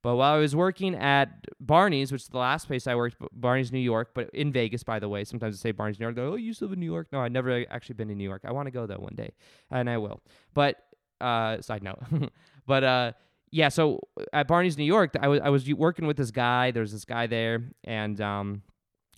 But 0.07 0.15
while 0.15 0.35
I 0.35 0.39
was 0.39 0.55
working 0.55 0.95
at 0.95 1.49
Barney's, 1.59 2.13
which 2.13 2.23
is 2.23 2.29
the 2.29 2.39
last 2.39 2.69
place 2.69 2.87
I 2.87 2.95
worked, 2.95 3.17
Barney's 3.33 3.73
New 3.73 3.81
York, 3.81 4.11
but 4.15 4.31
in 4.33 4.53
Vegas, 4.53 4.85
by 4.85 5.01
the 5.01 5.09
way. 5.09 5.25
Sometimes 5.25 5.57
I 5.57 5.59
say 5.59 5.73
Barney's 5.73 5.99
New 5.99 6.05
York. 6.05 6.15
They're, 6.15 6.27
oh, 6.27 6.37
you 6.37 6.55
live 6.61 6.71
in 6.71 6.79
New 6.79 6.87
York? 6.87 7.09
No, 7.11 7.19
I've 7.19 7.33
never 7.33 7.65
actually 7.69 7.95
been 7.95 8.07
to 8.07 8.15
New 8.15 8.23
York. 8.23 8.43
I 8.45 8.53
want 8.53 8.69
to 8.69 8.71
go 8.71 8.87
though 8.87 8.99
one 9.01 9.17
day, 9.17 9.33
and 9.69 9.91
I 9.91 9.99
will. 9.99 10.23
But 10.55 10.77
uh, 11.21 11.61
side 11.61 11.83
note, 11.83 11.99
but 12.69 12.85
uh, 12.85 13.13
yeah. 13.51 13.69
So 13.69 13.99
at 14.33 14.47
Barney's 14.47 14.79
New 14.79 14.85
York, 14.85 15.17
I 15.21 15.27
was 15.27 15.41
I 15.41 15.49
was 15.49 15.69
working 15.75 16.07
with 16.07 16.17
this 16.17 16.31
guy. 16.31 16.71
There's 16.71 16.93
this 16.93 17.05
guy 17.05 17.27
there, 17.27 17.65
and 17.83 18.21
um, 18.21 18.63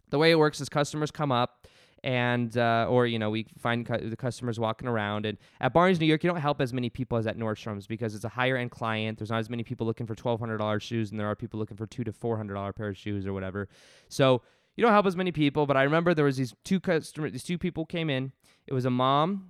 the 0.08 0.16
way 0.16 0.30
it 0.30 0.38
works 0.38 0.58
is 0.58 0.70
customers 0.70 1.10
come 1.10 1.30
up 1.30 1.66
and 2.04 2.56
uh, 2.56 2.86
or 2.88 3.06
you 3.06 3.18
know 3.18 3.30
we 3.30 3.46
find 3.58 3.86
cu- 3.86 4.08
the 4.08 4.16
customers 4.16 4.58
walking 4.58 4.88
around. 4.88 5.26
And 5.26 5.38
at 5.60 5.72
barney's 5.72 6.00
new 6.00 6.06
york 6.06 6.22
you 6.22 6.30
don't 6.30 6.40
help 6.40 6.60
as 6.60 6.72
many 6.72 6.90
people 6.90 7.18
as 7.18 7.26
at 7.26 7.38
nordstrom's 7.38 7.86
because 7.86 8.14
it's 8.14 8.24
a 8.24 8.30
higher 8.30 8.56
end 8.56 8.70
client. 8.70 9.18
There's 9.18 9.30
not 9.30 9.38
as 9.38 9.50
many 9.50 9.64
people 9.64 9.86
looking 9.86 10.06
for 10.06 10.14
$1200 10.14 10.80
shoes 10.80 11.10
and 11.10 11.18
there 11.18 11.26
are 11.26 11.36
people 11.36 11.58
looking 11.58 11.76
for 11.76 11.86
two 11.86 12.04
to 12.04 12.12
$400 12.12 12.74
pair 12.74 12.88
of 12.88 12.96
shoes 12.96 13.26
or 13.26 13.32
whatever. 13.32 13.68
So 14.08 14.42
you 14.76 14.82
don't 14.82 14.92
help 14.92 15.06
as 15.06 15.16
many 15.16 15.32
people 15.32 15.66
but 15.66 15.76
i 15.76 15.82
remember 15.82 16.14
there 16.14 16.24
was 16.24 16.36
these 16.36 16.54
two 16.64 16.78
customers 16.80 17.32
these 17.32 17.44
two 17.44 17.58
people 17.58 17.84
came 17.84 18.10
in. 18.10 18.32
It 18.66 18.74
was 18.74 18.84
a 18.84 18.90
mom 18.90 19.48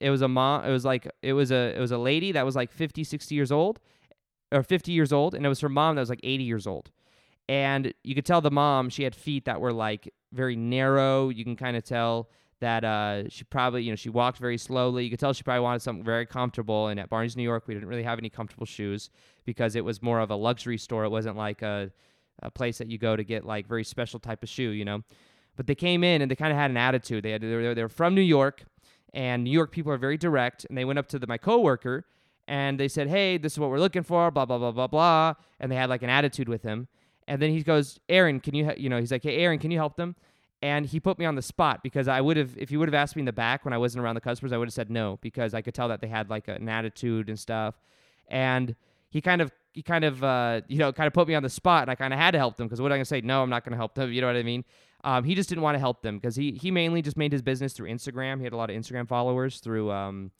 it 0.00 0.10
was 0.10 0.22
a 0.22 0.28
mom 0.28 0.64
it 0.64 0.70
was 0.70 0.84
like 0.84 1.10
it 1.22 1.32
was 1.32 1.50
a 1.50 1.74
it 1.76 1.80
was 1.80 1.92
a 1.92 1.98
lady 1.98 2.32
that 2.32 2.44
was 2.44 2.56
like 2.56 2.72
50 2.72 3.04
60 3.04 3.34
years 3.34 3.50
old 3.50 3.80
or 4.52 4.62
50 4.62 4.92
years 4.92 5.12
old 5.12 5.34
and 5.34 5.44
it 5.44 5.48
was 5.48 5.60
her 5.60 5.68
mom 5.68 5.96
that 5.96 6.02
was 6.02 6.10
like 6.10 6.20
80 6.22 6.44
years 6.44 6.66
old. 6.66 6.90
And 7.48 7.94
you 8.02 8.14
could 8.14 8.26
tell 8.26 8.40
the 8.40 8.50
mom 8.50 8.88
she 8.88 9.04
had 9.04 9.14
feet 9.14 9.44
that 9.44 9.60
were 9.60 9.72
like 9.72 10.12
very 10.36 10.56
narrow. 10.56 11.30
You 11.30 11.44
can 11.44 11.56
kind 11.56 11.76
of 11.76 11.84
tell 11.84 12.28
that 12.60 12.84
uh, 12.84 13.28
she 13.28 13.44
probably, 13.44 13.82
you 13.82 13.90
know, 13.90 13.96
she 13.96 14.08
walked 14.08 14.38
very 14.38 14.56
slowly. 14.58 15.04
You 15.04 15.10
could 15.10 15.20
tell 15.20 15.32
she 15.32 15.42
probably 15.42 15.60
wanted 15.60 15.82
something 15.82 16.04
very 16.04 16.26
comfortable. 16.26 16.88
And 16.88 16.98
at 16.98 17.10
Barney's 17.10 17.36
New 17.36 17.42
York, 17.42 17.64
we 17.66 17.74
didn't 17.74 17.88
really 17.88 18.02
have 18.02 18.18
any 18.18 18.30
comfortable 18.30 18.66
shoes 18.66 19.10
because 19.44 19.76
it 19.76 19.84
was 19.84 20.02
more 20.02 20.20
of 20.20 20.30
a 20.30 20.36
luxury 20.36 20.78
store. 20.78 21.04
It 21.04 21.10
wasn't 21.10 21.36
like 21.36 21.62
a, 21.62 21.90
a 22.42 22.50
place 22.50 22.78
that 22.78 22.88
you 22.88 22.98
go 22.98 23.16
to 23.16 23.24
get 23.24 23.44
like 23.44 23.66
very 23.66 23.84
special 23.84 24.18
type 24.18 24.42
of 24.42 24.48
shoe, 24.48 24.70
you 24.70 24.84
know. 24.84 25.02
But 25.56 25.66
they 25.66 25.74
came 25.74 26.04
in 26.04 26.22
and 26.22 26.30
they 26.30 26.36
kind 26.36 26.52
of 26.52 26.58
had 26.58 26.70
an 26.70 26.76
attitude. 26.76 27.24
They 27.24 27.32
had 27.32 27.42
they 27.42 27.54
were, 27.54 27.74
they 27.74 27.82
were 27.82 27.88
from 27.88 28.14
New 28.14 28.20
York, 28.20 28.62
and 29.12 29.44
New 29.44 29.50
York 29.50 29.70
people 29.70 29.92
are 29.92 29.98
very 29.98 30.16
direct. 30.16 30.64
And 30.66 30.76
they 30.76 30.84
went 30.84 30.98
up 30.98 31.08
to 31.08 31.18
the, 31.18 31.26
my 31.26 31.38
coworker 31.38 32.06
and 32.46 32.78
they 32.78 32.88
said, 32.88 33.08
"Hey, 33.08 33.38
this 33.38 33.54
is 33.54 33.58
what 33.58 33.70
we're 33.70 33.78
looking 33.78 34.02
for." 34.02 34.30
Blah 34.30 34.44
blah 34.44 34.58
blah 34.58 34.72
blah 34.72 34.86
blah. 34.86 35.34
And 35.60 35.72
they 35.72 35.76
had 35.76 35.88
like 35.88 36.02
an 36.02 36.10
attitude 36.10 36.48
with 36.48 36.62
him. 36.62 36.88
And 37.28 37.42
then 37.42 37.50
he 37.50 37.62
goes, 37.62 37.98
Aaron, 38.08 38.40
can 38.40 38.54
you, 38.54 38.72
you 38.76 38.88
know, 38.88 38.98
he's 38.98 39.10
like, 39.10 39.24
hey, 39.24 39.38
Aaron, 39.38 39.58
can 39.58 39.70
you 39.70 39.78
help 39.78 39.96
them? 39.96 40.14
And 40.62 40.86
he 40.86 41.00
put 41.00 41.18
me 41.18 41.26
on 41.26 41.34
the 41.34 41.42
spot 41.42 41.82
because 41.82 42.08
I 42.08 42.20
would 42.20 42.36
have, 42.36 42.56
if 42.56 42.70
he 42.70 42.76
would 42.76 42.88
have 42.88 42.94
asked 42.94 43.14
me 43.14 43.20
in 43.20 43.26
the 43.26 43.32
back 43.32 43.64
when 43.64 43.74
I 43.74 43.78
wasn't 43.78 44.02
around 44.02 44.14
the 44.14 44.22
customers, 44.22 44.52
I 44.52 44.56
would 44.56 44.68
have 44.68 44.74
said 44.74 44.90
no 44.90 45.18
because 45.20 45.52
I 45.52 45.60
could 45.60 45.74
tell 45.74 45.88
that 45.88 46.00
they 46.00 46.08
had 46.08 46.30
like 46.30 46.48
an 46.48 46.68
attitude 46.68 47.28
and 47.28 47.38
stuff. 47.38 47.74
And 48.28 48.74
he 49.10 49.20
kind 49.20 49.42
of, 49.42 49.52
he 49.74 49.82
kind 49.82 50.04
of, 50.04 50.24
uh, 50.24 50.62
you 50.66 50.78
know, 50.78 50.92
kind 50.92 51.06
of 51.06 51.12
put 51.12 51.28
me 51.28 51.34
on 51.34 51.42
the 51.42 51.50
spot 51.50 51.82
and 51.82 51.90
I 51.90 51.94
kind 51.94 52.14
of 52.14 52.18
had 52.18 52.30
to 52.30 52.38
help 52.38 52.56
them 52.56 52.66
because 52.66 52.80
what 52.80 52.86
am 52.86 52.94
I 52.94 52.96
going 52.96 53.04
to 53.04 53.08
say? 53.08 53.20
No, 53.20 53.42
I'm 53.42 53.50
not 53.50 53.64
going 53.64 53.72
to 53.72 53.76
help 53.76 53.94
them. 53.94 54.10
You 54.12 54.22
know 54.22 54.28
what 54.28 54.36
I 54.36 54.42
mean? 54.42 54.64
Um, 55.04 55.24
he 55.24 55.34
just 55.34 55.48
didn't 55.48 55.62
want 55.62 55.74
to 55.74 55.78
help 55.78 56.00
them 56.00 56.16
because 56.16 56.34
he, 56.34 56.52
he 56.52 56.70
mainly 56.70 57.02
just 57.02 57.18
made 57.18 57.32
his 57.32 57.42
business 57.42 57.74
through 57.74 57.90
Instagram. 57.90 58.38
He 58.38 58.44
had 58.44 58.54
a 58.54 58.56
lot 58.56 58.70
of 58.70 58.76
Instagram 58.76 59.06
followers 59.06 59.60
through, 59.60 59.90
um, 59.92 60.30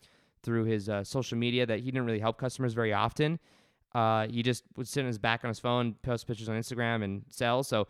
through 0.43 0.65
his 0.65 0.89
uh, 0.89 1.05
social 1.05 1.37
media 1.37 1.67
that 1.67 1.81
he 1.81 1.85
didn't 1.87 2.07
really 2.07 2.21
help 2.21 2.39
customers 2.39 2.73
very 2.73 2.93
often. 2.93 3.39
Uh, 3.95 4.27
he 4.29 4.43
just 4.43 4.65
would 4.77 4.89
sit 4.89 5.01
on 5.01 5.07
his 5.07 5.19
back 5.19 5.45
on 5.45 5.49
his 5.49 5.59
phone, 5.59 5.95
post 6.03 6.27
pictures 6.27 6.49
on 6.49 6.57
Instagram, 6.57 7.05
and 7.05 7.23
sell. 7.29 7.63
So 7.63 7.87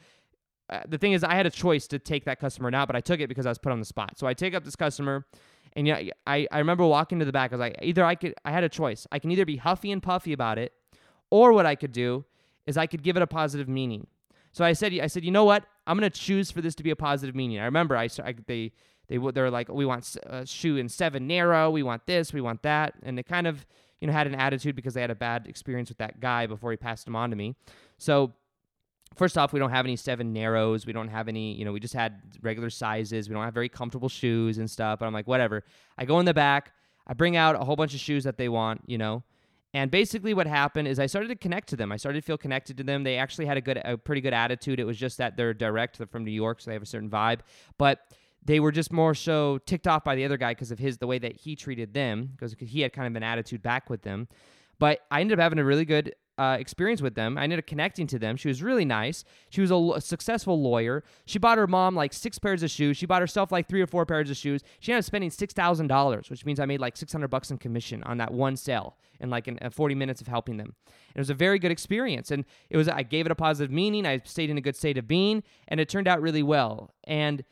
uh, 0.69 0.81
the 0.89 0.99
thing 0.99 1.13
is, 1.13 1.23
I 1.23 1.35
had 1.35 1.47
a 1.47 1.51
choice 1.51 1.87
to 1.89 1.99
take 1.99 2.25
that 2.25 2.41
customer 2.41 2.71
now, 2.71 2.87
but 2.87 2.97
I 2.97 3.01
took 3.01 3.21
it 3.21 3.29
because 3.29 3.47
I 3.47 3.51
was 3.51 3.59
put 3.59 3.73
on 3.73 3.79
the 3.79 3.87
spot. 3.87 4.19
So 4.19 4.27
I 4.27 4.35
take 4.35 4.55
up 4.55 4.65
this 4.65 4.77
customer, 4.77 5.27
and 5.75 5.87
yeah, 5.87 6.01
I, 6.27 6.49
I 6.51 6.59
remember 6.59 6.85
walking 6.87 7.19
to 7.21 7.25
the 7.25 7.33
back. 7.33 7.53
I 7.53 7.57
was 7.57 7.61
like, 7.61 7.79
either 7.83 8.05
I 8.05 8.15
could, 8.15 8.35
I 8.45 8.51
had 8.51 8.65
a 8.65 8.69
choice. 8.69 9.07
I 9.13 9.19
can 9.19 9.31
either 9.31 9.45
be 9.45 9.57
huffy 9.57 9.93
and 9.93 10.03
puffy 10.03 10.33
about 10.33 10.59
it, 10.59 10.73
or 11.31 11.53
what 11.53 11.67
I 11.67 11.75
could 11.75 11.93
do 11.93 12.25
is 12.67 12.77
I 12.77 12.87
could 12.87 13.03
give 13.03 13.17
it 13.17 13.23
a 13.23 13.27
positive 13.27 13.69
meaning. 13.69 14.09
So 14.53 14.65
I 14.65 14.73
said, 14.73 14.93
I 14.95 15.07
said, 15.07 15.25
you 15.25 15.31
know 15.31 15.45
what? 15.45 15.67
I'm 15.87 15.97
gonna 15.97 16.11
choose 16.11 16.51
for 16.51 16.61
this 16.61 16.75
to 16.77 16.83
be 16.83 16.91
a 16.91 16.97
positive 16.97 17.35
meaning. 17.35 17.61
I 17.61 17.65
remember 17.67 17.97
I, 17.97 18.09
I 18.25 18.35
they 18.47 18.73
they 19.07 19.19
they're 19.19 19.51
like, 19.51 19.69
we 19.69 19.87
want 19.87 20.17
a 20.25 20.35
uh, 20.35 20.45
shoe 20.45 20.79
in 20.79 20.89
seven 20.89 21.27
narrow, 21.27 21.71
we 21.71 21.83
want 21.83 22.07
this, 22.07 22.33
we 22.33 22.41
want 22.41 22.63
that, 22.63 22.95
and 23.03 23.19
it 23.19 23.27
kind 23.27 23.47
of 23.47 23.67
you 24.01 24.07
know, 24.07 24.13
had 24.13 24.27
an 24.27 24.35
attitude 24.35 24.75
because 24.75 24.95
they 24.95 25.01
had 25.01 25.11
a 25.11 25.15
bad 25.15 25.47
experience 25.47 25.89
with 25.89 25.99
that 25.99 26.21
guy 26.21 26.47
before 26.47 26.71
he 26.71 26.77
passed 26.77 27.07
him 27.07 27.17
on 27.17 27.31
to 27.31 27.37
me. 27.37 27.55
So 27.99 28.35
first 29.17 29.37
off, 29.37 29.53
we 29.53 29.59
don't 29.59 29.71
have 29.71 29.85
any 29.85 29.97
seven 29.97 30.33
narrows. 30.33 30.87
We 30.87 30.93
don't 30.93 31.09
have 31.09 31.29
any, 31.29 31.55
you 31.55 31.65
know, 31.65 31.73
we 31.73 31.81
just 31.81 31.95
had 31.95 32.21
regular 32.43 32.71
sizes. 32.71 33.29
We 33.29 33.35
don't 33.35 33.45
have 33.45 33.55
very 33.55 33.69
comfortable 33.69 34.09
shoes 34.09 34.59
and 34.59 34.71
stuff. 34.71 34.99
But 34.99 35.07
I'm 35.07 35.13
like, 35.13 35.27
whatever. 35.27 35.65
I 35.99 36.05
go 36.05 36.21
in 36.21 36.27
the 36.27 36.35
back. 36.35 36.73
I 37.07 37.15
bring 37.15 37.37
out 37.37 37.55
a 37.55 37.65
whole 37.65 37.77
bunch 37.77 37.95
of 37.95 38.01
shoes 38.01 38.25
that 38.25 38.37
they 38.37 38.49
want, 38.49 38.83
you 38.87 38.99
know. 38.99 39.23
And 39.75 39.91
basically, 39.91 40.33
what 40.33 40.47
happened 40.47 40.89
is 40.89 40.99
I 40.99 41.07
started 41.07 41.29
to 41.29 41.37
connect 41.37 41.69
to 41.69 41.77
them. 41.77 41.93
I 41.93 41.97
started 41.97 42.21
to 42.21 42.27
feel 42.27 42.39
connected 42.39 42.77
to 42.79 42.83
them. 42.83 43.05
They 43.05 43.17
actually 43.17 43.47
had 43.47 43.57
a 43.57 43.61
good, 43.61 43.81
a 43.85 43.99
pretty 43.99 44.21
good 44.21 44.33
attitude. 44.33 44.81
It 44.81 44.85
was 44.85 44.97
just 44.97 45.19
that 45.19 45.37
they're 45.37 45.53
direct. 45.53 45.99
They're 45.99 46.07
from 46.07 46.25
New 46.25 46.31
York, 46.31 46.61
so 46.61 46.71
they 46.71 46.75
have 46.75 46.83
a 46.83 46.87
certain 46.87 47.11
vibe. 47.11 47.41
But 47.77 48.01
they 48.43 48.61
were 48.61 48.73
just 48.73 48.93
more 48.93 49.15
so 49.15 49.59
ticked 49.67 49.87
off 49.87 50.05
by 50.05 50.15
the 50.15 50.25
other 50.25 50.37
guy 50.37 50.53
because 50.53 50.71
of 50.71 50.79
his 50.79 50.99
the 50.99 51.07
way 51.07 51.19
that 51.19 51.37
he 51.37 51.57
treated 51.57 51.93
them 51.93 52.31
because 52.33 52.55
he 52.59 52.81
had 52.81 52.93
kind 52.93 53.07
of 53.07 53.17
an 53.17 53.23
attitude 53.23 53.63
back 53.63 53.91
with 53.91 54.03
them. 54.03 54.29
But 54.79 55.01
I 55.11 55.21
ended 55.21 55.39
up 55.39 55.43
having 55.43 55.59
a 55.59 55.65
really 55.65 55.85
good 55.85 56.15
uh, 56.39 56.57
experience 56.61 57.01
with 57.01 57.15
them. 57.15 57.39
I 57.39 57.45
ended 57.45 57.59
up 57.59 57.67
connecting 57.67 58.07
to 58.09 58.19
them. 58.19 58.37
She 58.37 58.49
was 58.49 58.63
really 58.63 58.85
nice. 58.85 59.25
She 59.49 59.61
was 59.61 59.71
a, 59.71 60.01
successful 60.01 60.61
lawyer. 60.61 61.03
She 61.25 61.39
bought 61.39 61.59
her 61.59 61.67
mom 61.67 61.95
like 61.95 62.13
six 62.13 62.39
pairs 62.39 62.63
of 62.63 62.71
shoes. 62.71 62.97
She 62.97 63.07
bought 63.07 63.23
herself 63.23 63.51
like 63.51 63.69
three 63.69 63.81
or 63.81 63.87
four 63.87 64.05
pairs 64.05 64.31
of 64.31 64.37
shoes. 64.37 64.63
She 64.81 64.93
ended 64.93 65.05
up 65.05 65.07
spending 65.07 65.31
six 65.31 65.55
thousand 65.55 65.87
dollars, 65.87 66.29
which 66.29 66.45
means 66.45 66.61
I 66.61 66.67
made 66.67 66.81
like 66.81 66.97
six 66.97 67.13
hundred 67.13 67.29
bucks 67.29 67.51
in 67.51 67.59
commission 67.59 68.03
on 68.05 68.19
that 68.19 68.33
one 68.33 68.57
sale 68.57 68.97
in 69.21 69.31
like 69.31 69.49
in, 69.49 69.59
uh, 69.63 69.71
forty 69.71 69.95
minutes 69.95 70.21
of 70.21 70.27
helping 70.27 70.59
them. 70.59 70.75
it 71.15 71.19
was 71.19 71.31
a 71.31 71.35
very 71.35 71.59
good 71.59 71.71
experience, 71.71 72.31
and 72.31 72.45
it 72.69 72.77
was 72.77 72.89
I 72.89 73.03
gave 73.03 73.27
it 73.27 73.33
a 73.33 73.37
positive 73.37 73.73
meaning. 73.73 74.07
I 74.07 74.21
stayed 74.25 74.51
in 74.51 74.59
a 74.59 74.63
good 74.63 74.77
state 74.77 74.99
of 74.99 75.09
being, 75.09 75.43
and 75.69 75.81
it 75.81 75.89
turned 75.89 76.09
out 76.09 76.21
really 76.21 76.43
well. 76.43 76.91
And 77.05 77.45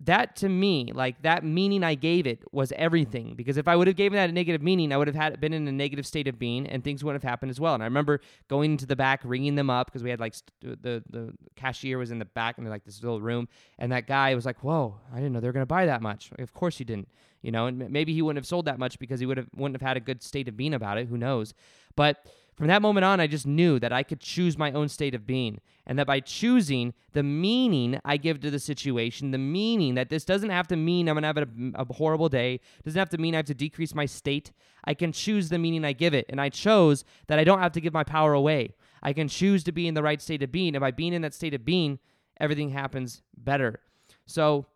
that 0.00 0.36
to 0.36 0.48
me, 0.48 0.92
like 0.94 1.22
that 1.22 1.44
meaning 1.44 1.82
I 1.82 1.94
gave 1.94 2.26
it 2.26 2.42
was 2.52 2.72
everything. 2.76 3.34
Because 3.34 3.56
if 3.56 3.66
I 3.66 3.74
would 3.74 3.88
have 3.88 3.96
given 3.96 4.16
that 4.16 4.30
a 4.30 4.32
negative 4.32 4.62
meaning, 4.62 4.92
I 4.92 4.96
would 4.96 5.08
have 5.08 5.16
had 5.16 5.40
been 5.40 5.52
in 5.52 5.66
a 5.66 5.72
negative 5.72 6.06
state 6.06 6.28
of 6.28 6.38
being, 6.38 6.66
and 6.66 6.84
things 6.84 7.02
wouldn't 7.02 7.22
have 7.22 7.28
happened 7.28 7.50
as 7.50 7.58
well. 7.58 7.74
And 7.74 7.82
I 7.82 7.86
remember 7.86 8.20
going 8.48 8.72
into 8.72 8.86
the 8.86 8.94
back, 8.94 9.20
ringing 9.24 9.56
them 9.56 9.70
up 9.70 9.88
because 9.88 10.04
we 10.04 10.10
had 10.10 10.20
like 10.20 10.34
st- 10.34 10.82
the 10.82 11.02
the 11.10 11.32
cashier 11.56 11.98
was 11.98 12.10
in 12.10 12.18
the 12.18 12.24
back 12.24 12.58
in 12.58 12.64
like 12.66 12.84
this 12.84 13.02
little 13.02 13.20
room, 13.20 13.48
and 13.78 13.90
that 13.90 14.06
guy 14.06 14.34
was 14.34 14.46
like, 14.46 14.62
"Whoa, 14.62 14.94
I 15.12 15.16
didn't 15.16 15.32
know 15.32 15.40
they 15.40 15.48
were 15.48 15.52
gonna 15.52 15.66
buy 15.66 15.86
that 15.86 16.00
much." 16.00 16.30
Of 16.38 16.54
course 16.54 16.78
he 16.78 16.84
didn't, 16.84 17.08
you 17.42 17.50
know. 17.50 17.66
And 17.66 17.90
maybe 17.90 18.14
he 18.14 18.22
wouldn't 18.22 18.38
have 18.38 18.46
sold 18.46 18.66
that 18.66 18.78
much 18.78 18.98
because 19.00 19.18
he 19.18 19.26
would 19.26 19.36
have 19.36 19.48
wouldn't 19.56 19.80
have 19.80 19.86
had 19.86 19.96
a 19.96 20.00
good 20.00 20.22
state 20.22 20.46
of 20.46 20.56
being 20.56 20.74
about 20.74 20.98
it. 20.98 21.08
Who 21.08 21.18
knows? 21.18 21.54
But 21.96 22.24
from 22.58 22.66
that 22.66 22.82
moment 22.82 23.04
on, 23.04 23.20
I 23.20 23.28
just 23.28 23.46
knew 23.46 23.78
that 23.78 23.92
I 23.92 24.02
could 24.02 24.18
choose 24.18 24.58
my 24.58 24.72
own 24.72 24.88
state 24.88 25.14
of 25.14 25.24
being. 25.24 25.60
And 25.86 25.96
that 25.96 26.08
by 26.08 26.18
choosing 26.18 26.92
the 27.12 27.22
meaning 27.22 28.00
I 28.04 28.16
give 28.16 28.40
to 28.40 28.50
the 28.50 28.58
situation, 28.58 29.30
the 29.30 29.38
meaning 29.38 29.94
that 29.94 30.08
this 30.08 30.24
doesn't 30.24 30.50
have 30.50 30.66
to 30.68 30.76
mean 30.76 31.08
I'm 31.08 31.14
going 31.14 31.22
to 31.22 31.28
have 31.28 31.36
a, 31.38 31.82
a, 31.82 31.94
horrible 31.94 32.28
day, 32.28 32.58
doesn't 32.84 32.98
have 32.98 33.10
to 33.10 33.18
mean 33.18 33.34
I 33.34 33.38
have 33.38 33.46
to 33.46 33.54
decrease 33.54 33.94
my 33.94 34.06
state. 34.06 34.50
I 34.84 34.94
can 34.94 35.12
choose 35.12 35.50
the 35.50 35.58
meaning 35.58 35.84
I 35.84 35.92
give 35.92 36.14
it. 36.14 36.26
And 36.28 36.40
I 36.40 36.48
chose 36.48 37.04
that 37.28 37.38
I 37.38 37.44
don't 37.44 37.60
have 37.60 37.70
to 37.72 37.80
give 37.80 37.92
my 37.92 38.02
power 38.02 38.32
away. 38.32 38.74
I 39.04 39.12
can 39.12 39.28
choose 39.28 39.62
to 39.62 39.70
be 39.70 39.86
in 39.86 39.94
the 39.94 40.02
right 40.02 40.20
state 40.20 40.42
of 40.42 40.50
being. 40.50 40.74
And 40.74 40.80
by 40.80 40.90
being 40.90 41.12
in 41.12 41.22
that 41.22 41.34
state 41.34 41.54
of 41.54 41.64
being, 41.64 42.00
everything 42.40 42.70
happens 42.70 43.22
better. 43.36 43.78
So, 44.26 44.66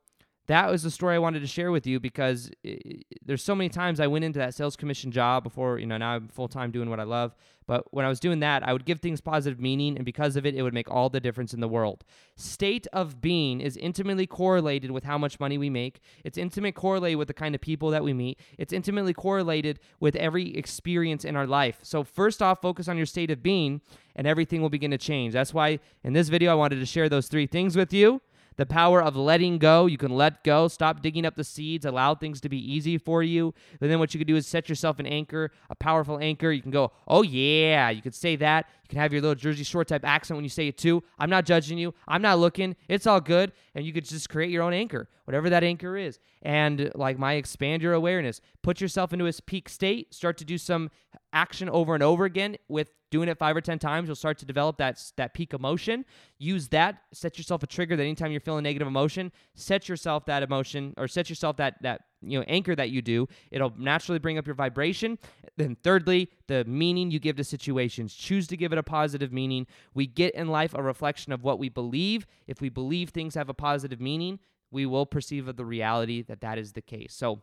that 0.47 0.71
was 0.71 0.83
the 0.83 0.91
story 0.91 1.15
I 1.15 1.19
wanted 1.19 1.41
to 1.41 1.47
share 1.47 1.71
with 1.71 1.87
you 1.87 2.01
because 2.01 2.51
it, 2.65 3.07
there's 3.25 3.43
so 3.43 3.55
many 3.55 3.69
times 3.69 4.01
I 4.01 4.09
went 4.09 4.25
into 4.25 4.41
that 4.41 4.55
sales 4.55 4.77
commission 4.77 5.13
job 5.13 5.45
before, 5.45 5.79
you 5.79 5.87
know, 5.87 5.97
now 5.97 6.13
I'm 6.13 6.29
full 6.29 6.49
time 6.49 6.73
doing 6.73 6.91
what 6.91 6.99
I 6.99 7.05
love. 7.05 7.35
But 7.67 7.93
when 7.95 8.05
I 8.05 8.09
was 8.09 8.19
doing 8.19 8.41
that, 8.41 8.67
I 8.67 8.73
would 8.73 8.85
give 8.85 9.01
things 9.01 9.21
positive 9.21 9.61
meaning, 9.61 9.97
and 9.97 10.05
because 10.05 10.35
of 10.35 10.45
it, 10.45 10.57
it 10.57 10.63
would 10.63 10.75
make 10.75 10.91
all 10.91 11.09
the 11.09 11.21
difference 11.21 11.55
in 11.55 11.61
the 11.61 11.69
world. 11.69 12.05
State 12.35 12.89
of 12.93 13.21
being 13.21 13.61
is 13.61 13.77
intimately 13.77 14.27
correlated 14.27 14.91
with 14.91 15.05
how 15.05 15.17
much 15.17 15.39
money 15.39 15.59
we 15.59 15.71
make. 15.71 16.01
It's 16.25 16.37
intimately 16.37 16.73
correlated 16.73 17.19
with 17.19 17.29
the 17.29 17.35
kind 17.35 17.55
of 17.55 17.61
people 17.61 17.91
that 17.91 18.03
we 18.03 18.13
meet. 18.13 18.41
It's 18.59 18.73
intimately 18.73 19.15
correlated 19.15 19.79
with 20.01 20.17
every 20.17 20.57
experience 20.57 21.25
in 21.25 21.37
our 21.37 21.47
life. 21.47 21.79
So, 21.83 22.03
first 22.03 22.43
off, 22.43 22.61
focus 22.61 22.89
on 22.89 22.97
your 22.97 23.07
state 23.07 23.31
of 23.31 23.45
being, 23.45 23.81
and 24.17 24.27
everything 24.27 24.61
will 24.61 24.69
begin 24.69 24.91
to 24.91 24.99
change. 24.99 25.33
That's 25.33 25.55
why 25.55 25.79
in 26.03 26.15
this 26.15 26.29
video, 26.29 26.51
I 26.51 26.57
wanted 26.57 26.81
to 26.81 26.87
share 26.87 27.09
those 27.09 27.29
three 27.29 27.47
things 27.47 27.77
with 27.77 27.93
you 27.93 28.21
The 28.57 28.67
power 28.67 29.03
of 29.03 29.17
letting 29.17 29.59
go. 29.59 29.87
You 29.87 29.99
can 29.99 30.13
let 30.13 30.45
go, 30.45 30.69
stop 30.69 31.03
digging 31.03 31.25
up 31.25 31.37
the 31.37 31.45
seeds, 31.45 31.85
allow 31.85 32.15
things 32.15 32.41
to 32.43 32.49
be 32.49 32.59
easy 32.59 32.99
for 32.99 33.23
you. 33.23 33.55
And 33.81 33.91
then 33.91 33.99
what 33.99 34.15
you 34.15 34.19
can 34.19 34.27
do 34.27 34.37
is 34.37 34.47
set 34.47 34.69
yourself 34.69 34.99
an 34.99 35.07
anchor, 35.07 35.51
a 35.71 35.75
powerful 35.75 36.19
anchor. 36.19 36.51
You 36.51 36.63
can 36.63 36.71
go, 36.71 36.93
oh 37.09 37.23
yeah, 37.23 37.91
you 37.91 38.03
could 38.03 38.15
say 38.15 38.37
that. 38.37 38.67
Can 38.93 39.01
have 39.01 39.11
your 39.11 39.23
little 39.23 39.35
Jersey 39.35 39.65
Shore 39.65 39.87
type 39.87 40.05
accent 40.05 40.37
when 40.37 40.45
you 40.45 40.51
say 40.51 40.69
it 40.69 40.77
too. 40.77 41.03
I'm 41.19 41.31
not 41.31 41.47
judging 41.47 41.79
you. 41.79 41.95
I'm 42.07 42.21
not 42.21 42.39
looking. 42.39 42.77
It's 42.89 43.07
all 43.07 43.23
good. 43.23 43.53
And 43.75 43.87
you 43.87 43.93
could 43.95 44.05
just 44.05 44.29
create 44.29 44.51
your 44.51 44.63
own 44.63 44.75
anchor, 44.75 45.09
whatever 45.25 45.49
that 45.49 45.65
anchor 45.65 45.97
is. 45.97 46.19
And 46.43 46.93
like 46.95 47.19
my 47.19 47.33
expand 47.35 47.81
your 47.81 47.95
awareness, 47.95 48.43
put 48.63 48.83
yourself 48.83 49.15
into 49.15 49.27
a 49.27 49.33
peak 49.47 49.71
state, 49.71 50.13
start 50.13 50.37
to 50.37 50.45
do 50.45 50.59
some 50.59 50.91
action 51.33 51.71
over 51.71 51.95
and 51.95 52.03
over 52.03 52.27
again 52.27 52.59
with 52.69 52.91
doing 53.11 53.31
it 53.31 53.39
five 53.39 53.57
or 53.57 53.63
ten 53.63 53.79
times 53.79 54.09
you'll 54.09 54.15
start 54.15 54.37
to 54.39 54.45
develop 54.45 54.77
that 54.77 55.03
that 55.17 55.33
peak 55.35 55.53
emotion 55.53 56.05
use 56.39 56.69
that 56.69 57.03
set 57.13 57.37
yourself 57.37 57.63
a 57.63 57.67
trigger 57.67 57.95
that 57.95 58.03
anytime 58.03 58.31
you're 58.31 58.41
feeling 58.41 58.63
negative 58.63 58.89
emotion 58.89 59.31
set 59.55 59.87
yourself 59.87 60.25
that 60.25 60.43
emotion 60.43 60.95
or 60.97 61.07
set 61.07 61.29
yourself 61.29 61.57
that 61.59 61.75
that 61.83 62.03
you 62.23 62.39
know 62.39 62.45
anchor 62.49 62.75
that 62.75 62.91
you 62.91 63.03
do 63.03 63.27
it'll 63.51 63.73
naturally 63.77 64.19
bring 64.19 64.39
up 64.39 64.47
your 64.47 64.55
vibration. 64.55 65.19
Then 65.57 65.77
thirdly 65.83 66.31
the 66.47 66.65
meaning 66.65 67.11
you 67.11 67.19
give 67.19 67.37
to 67.37 67.45
situations. 67.45 68.15
Choose 68.15 68.47
to 68.49 68.57
give 68.57 68.73
it 68.73 68.79
a 68.79 68.83
positive 68.83 69.33
meaning. 69.33 69.67
We 69.95 70.07
get 70.07 70.35
in 70.35 70.49
life 70.49 70.75
a 70.75 70.83
reflection 70.83 71.33
of 71.33 71.43
what 71.43 71.59
we 71.59 71.69
believe. 71.69 72.27
If 72.47 72.61
we 72.61 72.69
believe 72.69 73.11
things 73.11 73.35
have 73.35 73.49
a 73.49 73.55
positive 73.55 74.01
meaning 74.01 74.39
we 74.71 74.87
will 74.87 75.05
perceive 75.05 75.49
of 75.49 75.57
the 75.57 75.65
reality 75.65 76.23
that 76.23 76.41
that 76.41 76.59
is 76.59 76.73
the 76.73 76.81
case. 76.81 77.13
So 77.15 77.43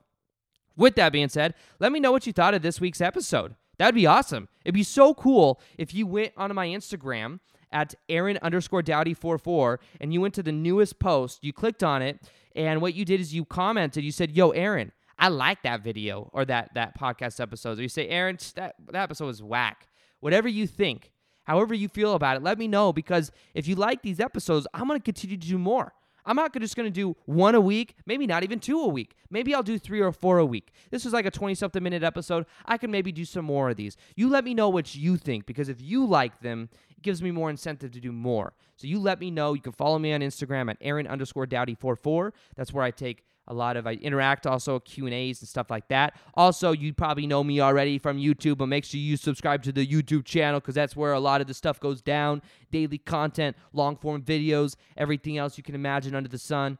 with 0.76 0.96
that 0.96 1.12
being 1.12 1.30
said 1.30 1.54
let 1.80 1.92
me 1.92 2.00
know 2.00 2.12
what 2.12 2.26
you 2.26 2.34
thought 2.34 2.54
of 2.54 2.62
this 2.62 2.82
week's 2.82 3.02
episode. 3.02 3.56
That'd 3.78 3.96
be 3.96 4.06
awesome. 4.06 4.50
It'd 4.66 4.76
be 4.76 4.84
so 4.84 5.14
cool 5.14 5.62
if 5.78 5.94
you 5.94 6.06
went 6.06 6.34
onto 6.36 6.54
my 6.54 6.68
Instagram 6.68 7.40
at 7.72 7.96
Aaron 8.08 8.40
underscore 8.42 8.82
Dowdy44 8.82 9.78
and 10.02 10.14
you 10.14 10.22
went 10.22 10.34
to 10.36 10.44
the 10.44 10.52
newest 10.52 11.00
post, 11.00 11.44
you 11.44 11.54
clicked 11.54 11.84
on 11.84 12.02
it, 12.02 12.20
and 12.56 12.82
what 12.82 12.94
you 12.94 13.06
did 13.06 13.20
is 13.20 13.34
you 13.34 13.46
commented, 13.46 14.04
you 14.04 14.12
said, 14.12 14.32
Yo, 14.32 14.50
Aaron, 14.50 14.92
I 15.18 15.28
like 15.30 15.64
that 15.64 15.82
video 15.82 16.30
or 16.34 16.46
that 16.46 16.74
that 16.76 16.98
podcast 16.98 17.40
episode. 17.40 17.80
Or 17.80 17.82
you 17.82 17.90
say, 17.90 18.08
Aaron, 18.08 18.38
that, 18.56 18.76
that 18.92 19.04
episode 19.04 19.26
was 19.26 19.44
whack. 19.44 19.88
Whatever 20.22 20.48
you 20.48 20.66
think, 20.66 21.12
however 21.44 21.74
you 21.74 21.88
feel 21.88 22.14
about 22.14 22.38
it, 22.38 22.44
let 22.44 22.58
me 22.58 22.68
know 22.68 22.94
because 22.94 23.32
if 23.54 23.68
you 23.68 23.76
like 23.76 24.02
these 24.02 24.20
episodes, 24.20 24.66
I'm 24.74 24.88
gonna 24.88 25.00
continue 25.00 25.38
to 25.38 25.48
do 25.48 25.58
more. 25.58 25.94
I'm 26.26 26.36
not 26.36 26.54
just 26.60 26.76
going 26.76 26.86
to 26.86 26.92
do 26.92 27.16
one 27.26 27.56
a 27.56 27.62
week, 27.62 27.96
maybe 28.06 28.28
not 28.28 28.44
even 28.44 28.60
two 28.60 28.80
a 28.82 28.88
week. 28.88 29.16
Maybe 29.32 29.56
I'll 29.56 29.64
do 29.64 29.80
three 29.80 30.00
or 30.00 30.12
four 30.12 30.38
a 30.38 30.46
week. 30.46 30.72
This 30.92 31.04
was 31.04 31.12
like 31.12 31.26
a 31.26 31.32
20 31.32 31.56
something 31.56 31.82
minute 31.82 32.04
episode. 32.04 32.46
I 32.66 32.78
can 32.78 32.92
maybe 32.92 33.12
do 33.12 33.26
some 33.26 33.46
more 33.46 33.72
of 33.72 33.78
these. 33.78 33.98
You 34.16 34.30
let 34.30 34.44
me 34.44 34.54
know 34.54 34.70
what 34.70 34.94
you 34.94 35.18
think 35.18 35.48
because 35.48 35.70
if 35.70 35.82
you 35.82 36.06
like 36.06 36.42
them, 36.42 36.70
it 37.00 37.04
gives 37.04 37.22
me 37.22 37.32
more 37.32 37.50
incentive 37.50 37.92
to 37.92 38.02
do 38.02 38.12
more. 38.12 38.54
So 38.76 38.86
you 38.86 39.00
let 39.00 39.22
me 39.22 39.32
know. 39.32 39.54
You 39.54 39.62
can 39.62 39.72
follow 39.72 39.98
me 39.98 40.12
on 40.12 40.20
Instagram 40.20 40.70
at 40.70 40.78
Aaron 40.82 41.08
underscore 41.08 41.48
Dowdy44. 41.48 42.34
That's 42.58 42.74
where 42.74 42.84
I 42.84 42.92
take 42.92 43.24
a 43.48 43.54
lot 43.54 43.78
of 43.78 43.88
I 43.88 43.94
interact 43.94 44.46
also 44.46 44.80
Q 44.80 45.06
and 45.06 45.14
A's 45.14 45.42
and 45.42 45.48
stuff 45.48 45.72
like 45.72 45.88
that. 45.88 46.16
Also, 46.36 46.72
you 46.72 46.94
probably 46.94 47.26
know 47.26 47.44
me 47.44 47.62
already 47.62 47.98
from 47.98 48.18
YouTube, 48.18 48.58
but 48.58 48.68
make 48.68 48.84
sure 48.84 49.00
you 49.00 49.16
subscribe 49.18 49.64
to 49.64 49.72
the 49.72 49.88
YouTube 49.88 50.26
channel 50.26 50.60
because 50.60 50.76
that's 50.76 50.96
where 50.96 51.14
a 51.14 51.20
lot 51.20 51.40
of 51.42 51.48
the 51.48 51.54
stuff 51.54 51.80
goes 51.80 52.02
down. 52.02 52.42
Daily 52.70 52.98
content, 52.98 53.56
long 53.72 53.96
form 53.96 54.22
videos, 54.22 54.76
everything 54.98 55.38
else 55.38 55.58
you 55.58 55.64
can 55.64 55.74
imagine 55.74 56.16
under 56.16 56.30
the 56.30 56.38
sun. 56.38 56.78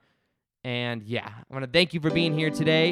And 0.66 1.02
yeah, 1.04 1.30
I 1.50 1.54
want 1.54 1.64
to 1.64 1.72
thank 1.72 1.94
you 1.94 2.02
for 2.02 2.12
being 2.12 2.38
here 2.38 2.50
today, 2.50 2.92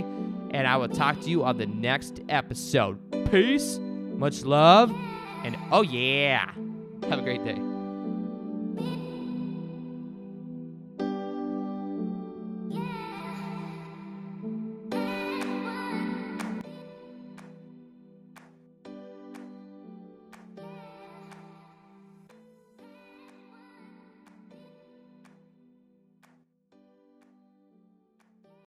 and 0.51 0.65
I 0.65 0.77
will 0.77 0.87
talk 0.87 1.19
to 1.21 1.29
you 1.29 1.43
on 1.43 1.57
the 1.57 1.67
next 1.67 2.21
episode. 2.29 2.97
Peace, 3.29 3.77
much 3.77 4.43
love, 4.43 4.89
and 5.43 5.57
oh 5.71 5.81
yeah, 5.81 6.49
have 7.03 7.19
a 7.19 7.21
great 7.21 7.43
day. 7.43 7.76